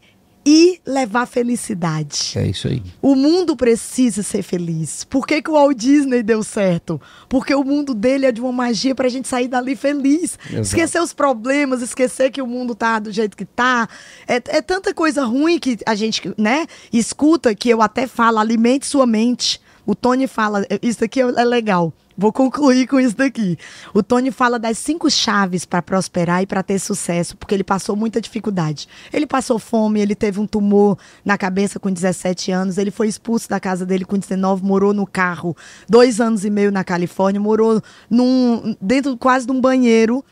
[0.48, 2.32] e levar felicidade.
[2.36, 2.80] É isso aí.
[3.02, 5.02] O mundo precisa ser feliz.
[5.02, 7.00] Por que, que o Walt Disney deu certo?
[7.28, 10.38] Porque o mundo dele é de uma magia pra gente sair dali feliz.
[10.46, 10.62] Exato.
[10.62, 13.88] Esquecer os problemas, esquecer que o mundo tá do jeito que tá.
[14.28, 18.86] É, é tanta coisa ruim que a gente, né, escuta que eu até falo, alimente
[18.86, 19.60] sua mente.
[19.84, 21.92] O Tony fala, isso aqui é legal.
[22.18, 23.58] Vou concluir com isso daqui.
[23.92, 27.94] O Tony fala das cinco chaves para prosperar e para ter sucesso, porque ele passou
[27.94, 28.88] muita dificuldade.
[29.12, 33.50] Ele passou fome, ele teve um tumor na cabeça com 17 anos, ele foi expulso
[33.50, 35.54] da casa dele com 19, morou no carro
[35.86, 40.24] dois anos e meio na Califórnia, morou num, dentro quase de um banheiro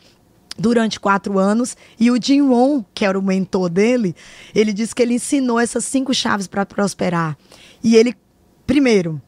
[0.57, 1.77] durante quatro anos.
[1.99, 4.15] E o Jim Rohn, que era o mentor dele,
[4.55, 7.37] ele disse que ele ensinou essas cinco chaves para prosperar.
[7.83, 8.15] E ele,
[8.65, 9.21] primeiro,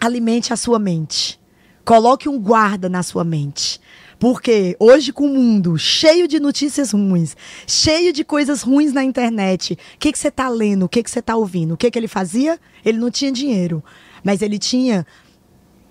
[0.00, 1.40] alimente a sua mente.
[1.86, 3.80] Coloque um guarda na sua mente.
[4.18, 9.74] Porque hoje, com o mundo cheio de notícias ruins, cheio de coisas ruins na internet,
[9.74, 10.86] o que, você está lendo?
[10.86, 11.74] O que, que você está ouvindo?
[11.74, 12.58] O que, que ele fazia?
[12.84, 13.84] Ele não tinha dinheiro,
[14.24, 15.06] mas ele tinha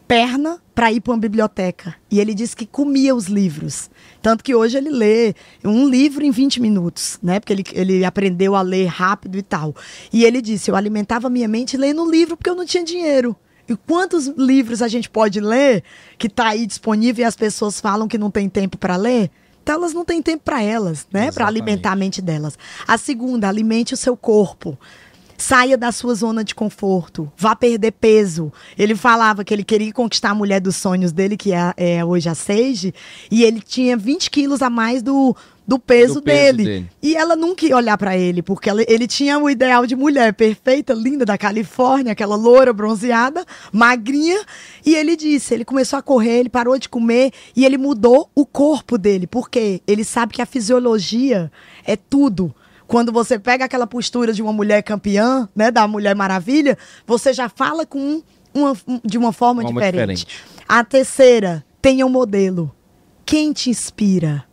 [0.06, 1.96] perna para ir para uma biblioteca.
[2.12, 3.90] E ele disse que comia os livros.
[4.22, 7.40] Tanto que hoje ele lê um livro em 20 minutos, né?
[7.40, 9.74] Porque ele, ele aprendeu a ler rápido e tal.
[10.12, 13.34] E ele disse: Eu alimentava minha mente lendo livro porque eu não tinha dinheiro.
[13.68, 15.84] E quantos livros a gente pode ler
[16.18, 19.32] que está aí disponível e as pessoas falam que não tem tempo para ler?
[19.64, 21.32] Então elas não têm tempo para elas, né?
[21.32, 22.56] Para alimentar a mente delas.
[22.88, 24.78] A segunda, alimente o seu corpo.
[25.38, 28.52] Saia da sua zona de conforto, vá perder peso.
[28.78, 32.30] Ele falava que ele queria conquistar a mulher dos sonhos dele, que é, é hoje
[32.30, 32.94] a Sage,
[33.30, 35.36] e ele tinha 20 quilos a mais do,
[35.68, 36.64] do peso, do peso dele.
[36.64, 36.90] dele.
[37.02, 40.34] E ela nunca ia olhar para ele, porque ela, ele tinha o ideal de mulher
[40.34, 44.40] perfeita, linda, da Califórnia, aquela loura bronzeada, magrinha.
[44.86, 48.46] E ele disse: ele começou a correr, ele parou de comer e ele mudou o
[48.46, 49.28] corpo dele.
[49.28, 51.52] porque Ele sabe que a fisiologia
[51.84, 52.54] é tudo.
[52.88, 57.50] Quando você pega aquela postura de uma mulher campeã, né, da Mulher Maravilha, você já
[57.50, 58.22] fala com
[58.54, 60.26] uma, de uma forma, uma diferente.
[60.26, 60.28] diferente.
[60.68, 62.74] A terceira, tenha um modelo.
[63.26, 64.46] Quem te inspira?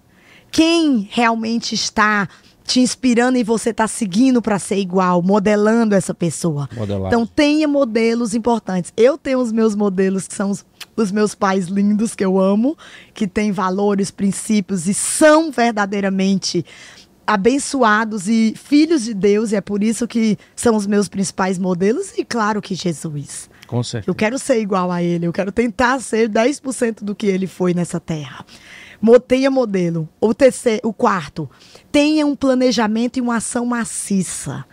[0.53, 2.29] quem realmente está
[2.63, 6.69] te inspirando e você está seguindo para ser igual, modelando essa pessoa.
[6.77, 7.09] Modelagem.
[7.09, 8.93] Então tenha modelos importantes.
[8.97, 10.65] Eu tenho os meus modelos que são os,
[10.95, 12.77] os meus pais lindos que eu amo,
[13.13, 16.65] que têm valores, princípios e são verdadeiramente
[17.27, 22.13] abençoados e filhos de Deus, e é por isso que são os meus principais modelos,
[22.17, 23.51] e claro que Jesus.
[23.67, 24.11] Com certeza.
[24.11, 27.73] Eu quero ser igual a ele, eu quero tentar ser 10% do que ele foi
[27.73, 28.45] nessa terra
[29.27, 30.09] tenha modelo.
[30.21, 31.51] O terceiro, o quarto,
[31.91, 34.65] tenha um planejamento e uma ação maciça.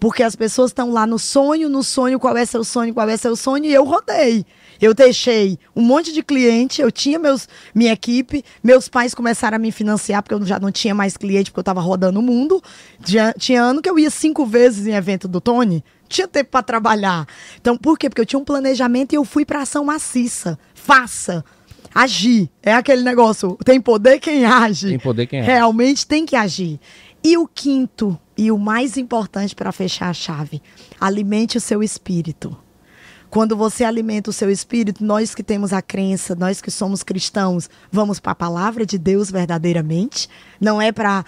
[0.00, 3.16] Porque as pessoas estão lá no sonho, no sonho, qual é seu sonho, qual é
[3.16, 4.44] seu sonho, e eu rodei.
[4.80, 9.58] Eu deixei um monte de cliente, eu tinha meus, minha equipe, meus pais começaram a
[9.58, 12.62] me financiar, porque eu já não tinha mais cliente, porque eu estava rodando o mundo.
[13.02, 16.62] Tinha, tinha ano que eu ia cinco vezes em evento do Tony, tinha tempo para
[16.62, 17.26] trabalhar.
[17.60, 18.08] Então, por quê?
[18.08, 20.58] Porque eu tinha um planejamento e eu fui para ação maciça.
[20.74, 21.44] Faça,
[21.94, 22.50] agir.
[22.62, 24.88] É aquele negócio, tem poder quem age.
[24.88, 25.50] Tem poder quem age.
[25.50, 26.78] Realmente tem que agir.
[27.24, 30.62] E o quinto, e o mais importante para fechar a chave,
[31.00, 32.56] alimente o seu espírito.
[33.30, 37.68] Quando você alimenta o seu espírito, nós que temos a crença, nós que somos cristãos,
[37.90, 40.28] vamos para a palavra de Deus verdadeiramente.
[40.60, 41.24] Não é para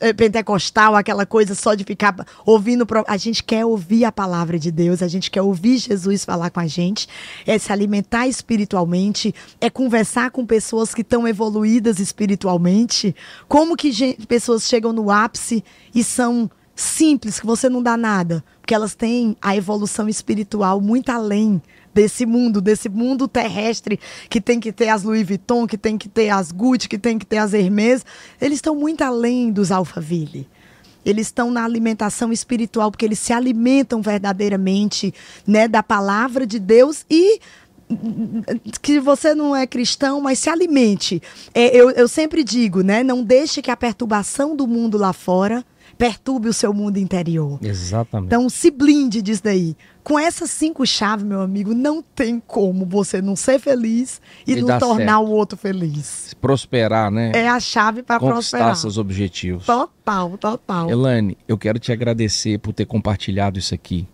[0.00, 2.14] eh, pentecostal, aquela coisa só de ficar
[2.46, 2.86] ouvindo.
[3.06, 6.60] A gente quer ouvir a palavra de Deus, a gente quer ouvir Jesus falar com
[6.60, 7.06] a gente,
[7.46, 13.14] é se alimentar espiritualmente, é conversar com pessoas que estão evoluídas espiritualmente.
[13.46, 15.62] Como que gente, pessoas chegam no ápice
[15.94, 21.08] e são simples, que você não dá nada, porque elas têm a evolução espiritual muito
[21.10, 21.62] além
[21.94, 26.08] desse mundo, desse mundo terrestre que tem que ter as Louis Vuitton, que tem que
[26.08, 28.04] ter as Gucci, que tem que ter as Hermès.
[28.40, 30.48] Eles estão muito além dos Alphaville.
[31.04, 35.14] Eles estão na alimentação espiritual porque eles se alimentam verdadeiramente,
[35.46, 37.38] né, da palavra de Deus e
[38.82, 41.22] que você não é cristão, mas se alimente.
[41.54, 43.04] É, eu, eu sempre digo, né?
[43.04, 45.64] Não deixe que a perturbação do mundo lá fora
[45.96, 47.58] perturbe o seu mundo interior.
[47.62, 48.26] Exatamente.
[48.26, 49.76] Então se blinde disso daí.
[50.04, 54.60] Com essas cinco chaves, meu amigo, não tem como você não ser feliz e, e
[54.60, 55.28] não tornar certo.
[55.28, 56.34] o outro feliz.
[56.40, 57.32] Prosperar, né?
[57.34, 58.68] É a chave para prosperar.
[58.68, 59.66] Conquistar seus objetivos.
[59.66, 60.90] Total, total.
[60.90, 64.06] Elane, eu quero te agradecer por ter compartilhado isso aqui.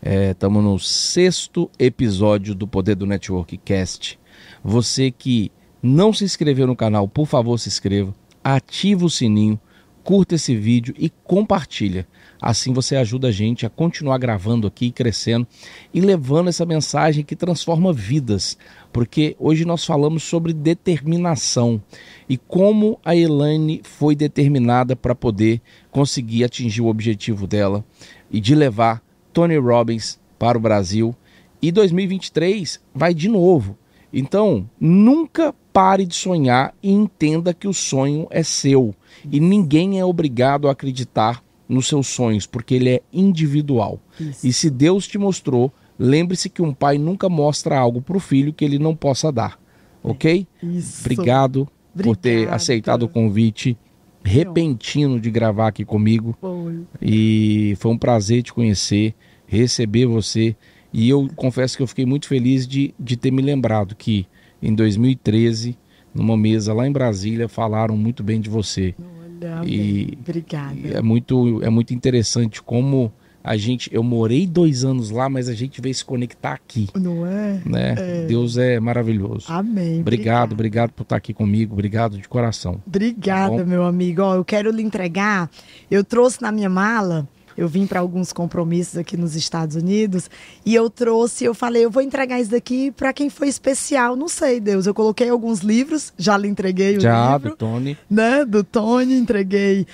[0.00, 4.18] Estamos é, no sexto episódio do Poder do Network Cast.
[4.62, 5.50] Você que
[5.82, 9.60] não se inscreveu no canal, por favor, se inscreva, ativa o sininho
[10.08, 12.08] curta esse vídeo e compartilha.
[12.40, 15.46] Assim você ajuda a gente a continuar gravando aqui, crescendo
[15.92, 18.56] e levando essa mensagem que transforma vidas.
[18.90, 21.78] Porque hoje nós falamos sobre determinação
[22.26, 25.60] e como a Elaine foi determinada para poder
[25.90, 27.84] conseguir atingir o objetivo dela
[28.30, 31.14] e de levar Tony Robbins para o Brasil.
[31.60, 33.76] E 2023 vai de novo.
[34.10, 38.94] Então, nunca pare de sonhar e entenda que o sonho é seu.
[39.30, 44.00] E ninguém é obrigado a acreditar nos seus sonhos, porque ele é individual.
[44.18, 44.46] Isso.
[44.46, 48.52] E se Deus te mostrou, lembre-se que um pai nunca mostra algo para o filho
[48.52, 49.60] que ele não possa dar.
[50.02, 50.46] Ok?
[50.62, 51.00] Isso.
[51.00, 51.68] Obrigado
[52.02, 53.76] por ter aceitado o convite
[54.22, 56.36] repentino de gravar aqui comigo.
[56.40, 56.80] Foi.
[57.00, 59.14] E foi um prazer te conhecer,
[59.46, 60.56] receber você.
[60.92, 64.26] E eu confesso que eu fiquei muito feliz de, de ter me lembrado que
[64.62, 65.76] em 2013,
[66.18, 68.94] numa mesa lá em Brasília, falaram muito bem de você.
[68.98, 70.74] Olha, e, Obrigada.
[70.74, 73.12] E é muito, é muito interessante como
[73.42, 76.88] a gente, eu morei dois anos lá, mas a gente veio se conectar aqui.
[76.94, 77.60] Não é?
[77.64, 77.94] Né?
[77.96, 78.26] É.
[78.26, 79.46] Deus é maravilhoso.
[79.48, 80.00] Amém.
[80.00, 82.82] Obrigado, obrigado por estar aqui comigo, obrigado de coração.
[82.86, 84.22] Obrigada, tá meu amigo.
[84.22, 85.50] Ó, eu quero lhe entregar.
[85.90, 87.26] Eu trouxe na minha mala
[87.58, 90.30] eu vim para alguns compromissos aqui nos Estados Unidos
[90.64, 94.14] e eu trouxe, eu falei, eu vou entregar isso daqui para quem foi especial.
[94.14, 94.86] Não sei, Deus.
[94.86, 97.48] Eu coloquei alguns livros, já lhe entreguei o já, livro.
[97.48, 97.98] Já, do Tony.
[98.08, 98.44] Né?
[98.44, 99.88] Do Tony, entreguei.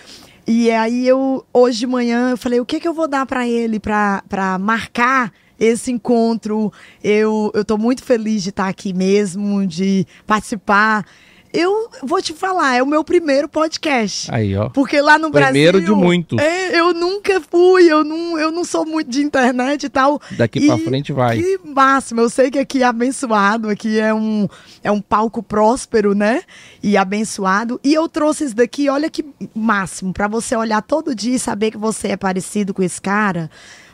[0.47, 3.49] E aí eu, hoje de manhã, eu falei, o que, que eu vou dar para
[3.49, 6.71] ele para marcar esse encontro?
[7.03, 11.07] Eu, eu tô muito feliz de estar aqui mesmo, de participar.
[11.55, 14.29] Eu vou te falar, é o meu primeiro podcast.
[14.35, 14.69] Aí, ó.
[14.71, 15.73] Porque lá no primeiro Brasil.
[15.73, 16.39] Primeiro de muitos.
[16.41, 20.21] É, eu nunca fui, eu não, eu não sou muito de internet e tal.
[20.33, 21.41] Daqui e, pra frente vai.
[21.41, 22.21] Que máximo.
[22.21, 24.49] Eu sei que aqui é abençoado, aqui é um,
[24.83, 26.43] é um palco próspero, né?
[26.83, 27.79] E abençoado.
[27.85, 29.25] E eu trouxe isso daqui, olha que
[29.55, 33.49] máximo, para você olhar todo dia e saber que você é parecido com esse cara.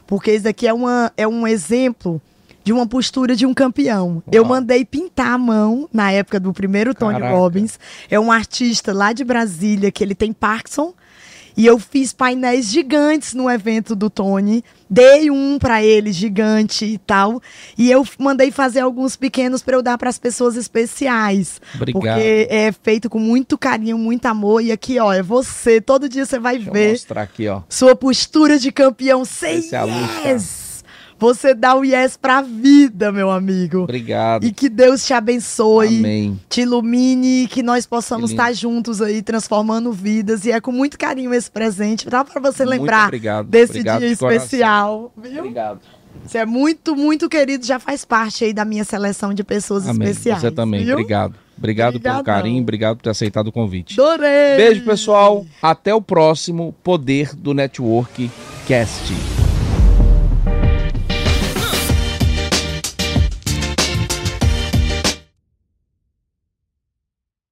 [0.07, 2.23] Porque isso daqui é, uma, é um exemplo
[2.71, 4.09] de uma postura de um campeão.
[4.09, 4.23] Uau.
[4.31, 7.37] Eu mandei pintar a mão na época do primeiro Tony Caraca.
[7.37, 7.81] Robbins.
[8.09, 10.95] É um artista lá de Brasília que ele tem Parkinson.
[11.57, 14.63] E eu fiz painéis gigantes no evento do Tony.
[14.89, 17.43] Dei um para ele gigante e tal.
[17.77, 21.61] E eu mandei fazer alguns pequenos para eu dar para as pessoas especiais.
[21.75, 22.15] Obrigado.
[22.15, 24.63] Porque é feito com muito carinho, muito amor.
[24.63, 25.81] E aqui, ó, é você.
[25.81, 26.91] Todo dia você vai Deixa ver.
[26.91, 27.63] Mostrar aqui, ó.
[27.69, 29.23] Sua postura de campeão.
[29.23, 29.83] Esse é
[30.25, 30.60] yes!
[31.21, 33.81] Você dá o yes pra vida, meu amigo.
[33.81, 34.45] Obrigado.
[34.45, 35.99] E que Deus te abençoe.
[35.99, 36.41] Amém.
[36.49, 40.47] Te ilumine, que nós possamos estar juntos aí, transformando vidas.
[40.47, 42.09] E é com muito carinho esse presente.
[42.09, 43.47] Dá para você muito lembrar obrigado.
[43.47, 45.13] desse obrigado dia de especial.
[45.17, 45.41] Viu?
[45.41, 45.81] Obrigado.
[46.27, 47.65] Você é muito, muito querido.
[47.67, 50.09] Já faz parte aí da minha seleção de pessoas Amém.
[50.09, 50.41] especiais.
[50.41, 50.85] Você também.
[50.85, 50.95] Viu?
[50.95, 51.35] Obrigado.
[51.59, 52.25] Obrigado Obrigadão.
[52.25, 54.01] pelo carinho, obrigado por ter aceitado o convite.
[54.01, 54.57] Adorei!
[54.57, 55.45] Beijo, pessoal.
[55.61, 58.31] Até o próximo Poder do Network
[58.67, 59.40] Cast.